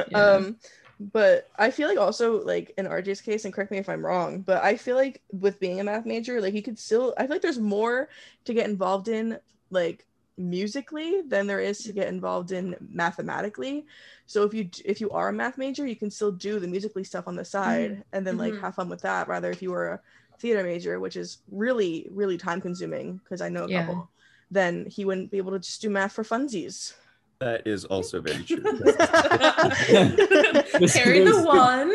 Yeah. 0.09 0.17
Um, 0.17 0.57
but 0.99 1.49
I 1.57 1.71
feel 1.71 1.87
like 1.87 1.97
also 1.97 2.43
like 2.43 2.73
in 2.77 2.85
RJ's 2.85 3.21
case, 3.21 3.45
and 3.45 3.53
correct 3.53 3.71
me 3.71 3.77
if 3.77 3.89
I'm 3.89 4.05
wrong, 4.05 4.41
but 4.41 4.63
I 4.63 4.77
feel 4.77 4.95
like 4.95 5.21
with 5.31 5.59
being 5.59 5.79
a 5.79 5.83
math 5.83 6.05
major, 6.05 6.41
like 6.41 6.53
you 6.53 6.61
could 6.61 6.79
still 6.79 7.13
I 7.17 7.23
feel 7.23 7.35
like 7.35 7.41
there's 7.41 7.59
more 7.59 8.09
to 8.45 8.53
get 8.53 8.69
involved 8.69 9.07
in 9.07 9.39
like 9.69 10.05
musically 10.37 11.21
than 11.27 11.47
there 11.47 11.59
is 11.59 11.79
to 11.83 11.91
get 11.93 12.07
involved 12.09 12.51
in 12.51 12.75
mathematically. 12.79 13.85
So 14.25 14.43
if 14.43 14.53
you 14.53 14.69
if 14.83 14.99
you 14.99 15.09
are 15.11 15.29
a 15.29 15.33
math 15.33 15.57
major, 15.57 15.87
you 15.87 15.95
can 15.95 16.11
still 16.11 16.31
do 16.31 16.59
the 16.59 16.67
musically 16.67 17.03
stuff 17.03 17.27
on 17.27 17.35
the 17.35 17.45
side 17.45 18.03
and 18.11 18.25
then 18.27 18.37
like 18.37 18.55
Mhm. 18.55 18.61
have 18.61 18.75
fun 18.75 18.89
with 18.89 19.01
that. 19.01 19.27
Rather 19.27 19.51
if 19.51 19.61
you 19.61 19.71
were 19.71 19.87
a 19.93 19.99
theater 20.39 20.63
major, 20.63 20.99
which 20.99 21.15
is 21.15 21.37
really 21.49 22.07
really 22.11 22.37
time 22.37 22.61
consuming 22.61 23.17
because 23.23 23.41
I 23.41 23.49
know 23.49 23.65
a 23.65 23.69
Yeah. 23.69 23.81
couple, 23.81 24.09
then 24.51 24.85
he 24.89 25.05
wouldn't 25.05 25.31
be 25.31 25.37
able 25.37 25.51
to 25.53 25.59
just 25.59 25.81
do 25.81 25.89
math 25.89 26.11
for 26.13 26.23
funsies. 26.23 26.93
That 27.39 27.67
is 27.67 27.83
also 27.85 28.21
very 28.21 28.43
true. 28.43 28.63
Carry 30.87 31.25
the 31.25 31.41
one. 31.43 31.91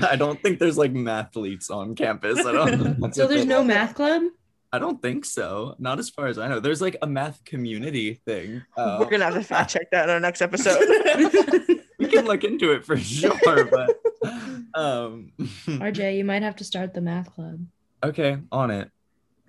I 0.10 0.16
don't 0.16 0.40
think 0.42 0.58
there's 0.58 0.76
like 0.78 0.92
mathletes 0.92 1.70
on 1.70 1.94
campus. 1.94 2.44
I 2.44 2.52
don't. 2.52 2.78
That's 3.00 3.16
so 3.16 3.26
there's 3.26 3.46
no 3.46 3.64
math 3.64 3.94
club. 3.94 4.22
I 4.72 4.78
don't 4.78 5.02
think 5.02 5.24
so. 5.24 5.74
Not 5.78 5.98
as 5.98 6.10
far 6.10 6.28
as 6.28 6.38
I 6.38 6.48
know. 6.48 6.60
There's 6.60 6.80
like 6.80 6.96
a 7.02 7.06
math 7.06 7.44
community 7.44 8.20
thing. 8.24 8.62
Uh, 8.76 8.98
We're 9.00 9.10
gonna 9.10 9.24
have 9.24 9.34
to 9.34 9.42
fact 9.42 9.70
check 9.70 9.90
that 9.90 10.04
in 10.04 10.10
our 10.10 10.20
next 10.20 10.40
episode. 10.42 10.78
we 11.98 12.06
can 12.06 12.24
look 12.24 12.44
into 12.44 12.72
it 12.72 12.84
for 12.84 12.96
sure, 12.96 13.64
but 13.64 14.00
um 14.74 15.32
RJ, 15.66 16.16
you 16.18 16.24
might 16.24 16.42
have 16.42 16.56
to 16.56 16.64
start 16.64 16.94
the 16.94 17.00
math 17.00 17.34
club. 17.34 17.60
okay, 18.04 18.38
on 18.52 18.70
it. 18.70 18.90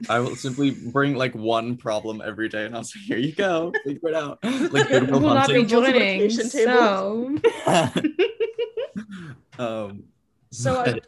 I 0.09 0.19
will 0.19 0.35
simply 0.35 0.71
bring 0.71 1.13
like 1.13 1.35
one 1.35 1.77
problem 1.77 2.23
every 2.25 2.49
day 2.49 2.65
and 2.65 2.75
I'll 2.75 2.83
say, 2.83 2.99
here 3.01 3.19
you 3.19 3.33
go, 3.33 3.71
figure 3.83 4.09
it 4.09 4.15
out. 4.15 4.39
Like 4.43 4.87
Who 4.87 5.01
Goodwill 5.01 5.19
will 5.19 5.35
not 5.35 5.49
be 5.49 5.63
joining. 5.63 6.31
So 6.31 7.37
um 9.59 10.03
So 10.49 10.79
I, 10.79 10.99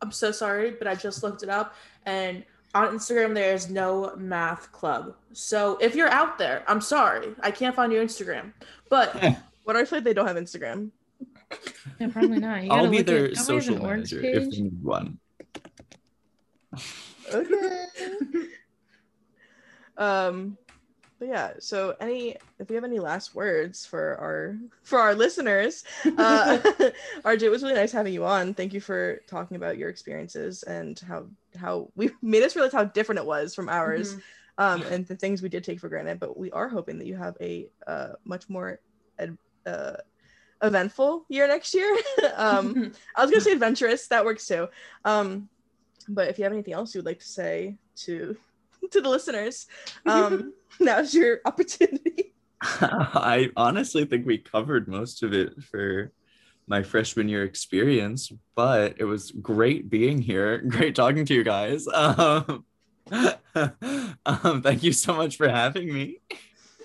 I'm 0.00 0.12
so 0.12 0.30
sorry, 0.30 0.70
but 0.78 0.86
I 0.86 0.94
just 0.94 1.24
looked 1.24 1.42
it 1.42 1.48
up, 1.48 1.74
and 2.04 2.44
on 2.76 2.96
Instagram 2.96 3.34
there 3.34 3.54
is 3.54 3.70
no 3.70 4.14
math 4.16 4.70
club. 4.72 5.14
So 5.32 5.76
if 5.80 5.94
you're 5.94 6.10
out 6.10 6.38
there, 6.38 6.62
I'm 6.68 6.80
sorry, 6.80 7.28
I 7.40 7.50
can't 7.50 7.74
find 7.74 7.92
your 7.92 8.04
Instagram. 8.04 8.52
But 8.90 9.14
what 9.64 9.76
if 9.76 9.92
like 9.92 10.04
they 10.04 10.14
don't 10.14 10.26
have 10.26 10.36
Instagram? 10.36 10.90
yeah, 11.98 12.08
probably 12.08 12.38
not. 12.38 12.64
You 12.64 12.70
I'll 12.70 12.88
be 12.90 13.02
their 13.02 13.26
at- 13.26 13.34
don't 13.34 13.48
we 13.48 13.54
have 13.56 13.64
social 13.64 13.74
an 13.76 13.82
orgs 13.82 14.12
manager 14.12 14.24
if 14.24 14.42
page? 14.44 14.52
we 14.56 14.62
need 14.62 14.82
one. 14.82 15.18
Okay. 17.32 17.86
um 19.98 20.58
but 21.18 21.28
yeah 21.28 21.52
so 21.58 21.94
any 22.00 22.36
if 22.58 22.68
we 22.68 22.74
have 22.74 22.84
any 22.84 22.98
last 22.98 23.34
words 23.34 23.86
for 23.86 24.16
our 24.20 24.56
for 24.82 24.98
our 24.98 25.14
listeners 25.14 25.82
uh 26.18 26.58
rj 27.24 27.42
it 27.42 27.48
was 27.50 27.62
really 27.62 27.74
nice 27.74 27.92
having 27.92 28.12
you 28.12 28.24
on 28.24 28.54
thank 28.54 28.72
you 28.74 28.80
for 28.80 29.20
talking 29.28 29.56
about 29.56 29.78
your 29.78 29.88
experiences 29.88 30.62
and 30.62 31.00
how 31.00 31.26
how 31.56 31.88
we 31.96 32.10
made 32.22 32.42
us 32.42 32.54
realize 32.56 32.72
how 32.72 32.84
different 32.84 33.18
it 33.20 33.26
was 33.26 33.54
from 33.54 33.68
ours 33.68 34.14
Mhm. 34.14 34.20
um 34.58 34.82
and 34.90 35.06
the 35.06 35.16
things 35.16 35.42
we 35.42 35.48
did 35.48 35.64
take 35.64 35.80
for 35.80 35.88
granted 35.88 36.18
but 36.20 36.36
we 36.36 36.50
are 36.50 36.68
hoping 36.68 36.98
that 36.98 37.06
you 37.06 37.16
have 37.16 37.36
a 37.40 37.68
uh 37.86 38.12
much 38.24 38.48
more 38.48 38.78
ad- 39.18 39.38
uh 39.66 39.96
eventful 40.62 41.24
year 41.28 41.46
next 41.46 41.74
year 41.74 41.94
um 42.36 42.74
I 43.14 43.22
was 43.22 43.30
gonna 43.30 43.40
say 43.42 43.52
adventurous. 43.52 44.08
That 44.08 44.24
works 44.24 44.46
too. 44.46 44.68
Um, 45.04 45.48
but 46.08 46.28
if 46.28 46.38
you 46.38 46.44
have 46.44 46.52
anything 46.52 46.74
else 46.74 46.94
you 46.94 46.98
would 47.00 47.06
like 47.06 47.18
to 47.20 47.26
say 47.26 47.76
to 48.04 48.36
to 48.92 49.00
the 49.00 49.08
listeners, 49.10 49.66
um, 50.06 50.52
now's 50.80 51.14
your 51.14 51.40
opportunity. 51.44 52.34
I 52.62 53.50
honestly 53.56 54.04
think 54.04 54.26
we 54.26 54.38
covered 54.38 54.88
most 54.88 55.22
of 55.22 55.32
it 55.32 55.62
for 55.62 56.12
my 56.66 56.82
freshman 56.82 57.28
year 57.28 57.44
experience, 57.44 58.32
but 58.54 58.94
it 58.98 59.04
was 59.04 59.30
great 59.30 59.88
being 59.88 60.20
here. 60.20 60.58
Great 60.68 60.94
talking 60.94 61.24
to 61.24 61.34
you 61.34 61.44
guys. 61.44 61.86
Um, 61.86 62.64
um, 64.26 64.62
thank 64.62 64.82
you 64.82 64.92
so 64.92 65.14
much 65.14 65.36
for 65.36 65.48
having 65.48 65.92
me. 65.92 66.18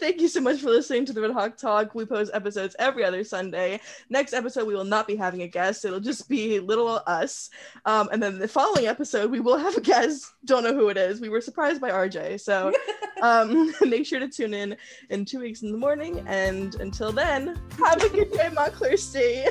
Thank 0.01 0.19
you 0.19 0.27
so 0.29 0.41
much 0.41 0.61
for 0.61 0.71
listening 0.71 1.05
to 1.05 1.13
the 1.13 1.21
Red 1.21 1.29
Hawk 1.29 1.57
Talk. 1.57 1.93
We 1.93 2.07
post 2.07 2.31
episodes 2.33 2.75
every 2.79 3.05
other 3.05 3.23
Sunday. 3.23 3.79
Next 4.09 4.33
episode, 4.33 4.65
we 4.65 4.73
will 4.73 4.83
not 4.83 5.05
be 5.05 5.15
having 5.15 5.43
a 5.43 5.47
guest. 5.47 5.85
It'll 5.85 5.99
just 5.99 6.27
be 6.27 6.59
little 6.59 7.03
us. 7.05 7.51
Um, 7.85 8.09
and 8.11 8.21
then 8.21 8.39
the 8.39 8.47
following 8.47 8.87
episode, 8.87 9.29
we 9.29 9.39
will 9.39 9.59
have 9.59 9.77
a 9.77 9.81
guest. 9.81 10.33
Don't 10.45 10.63
know 10.63 10.73
who 10.73 10.89
it 10.89 10.97
is. 10.97 11.21
We 11.21 11.29
were 11.29 11.39
surprised 11.39 11.79
by 11.79 11.91
RJ. 11.91 12.41
So 12.41 12.73
um, 13.21 13.75
make 13.81 14.07
sure 14.07 14.19
to 14.19 14.27
tune 14.27 14.55
in 14.55 14.75
in 15.11 15.23
two 15.23 15.39
weeks 15.39 15.61
in 15.61 15.71
the 15.71 15.77
morning. 15.77 16.25
And 16.27 16.73
until 16.81 17.11
then, 17.11 17.61
have 17.77 18.01
a 18.01 18.09
good 18.09 18.31
day, 18.31 18.49
Montclair 18.53 18.97
State. 18.97 19.49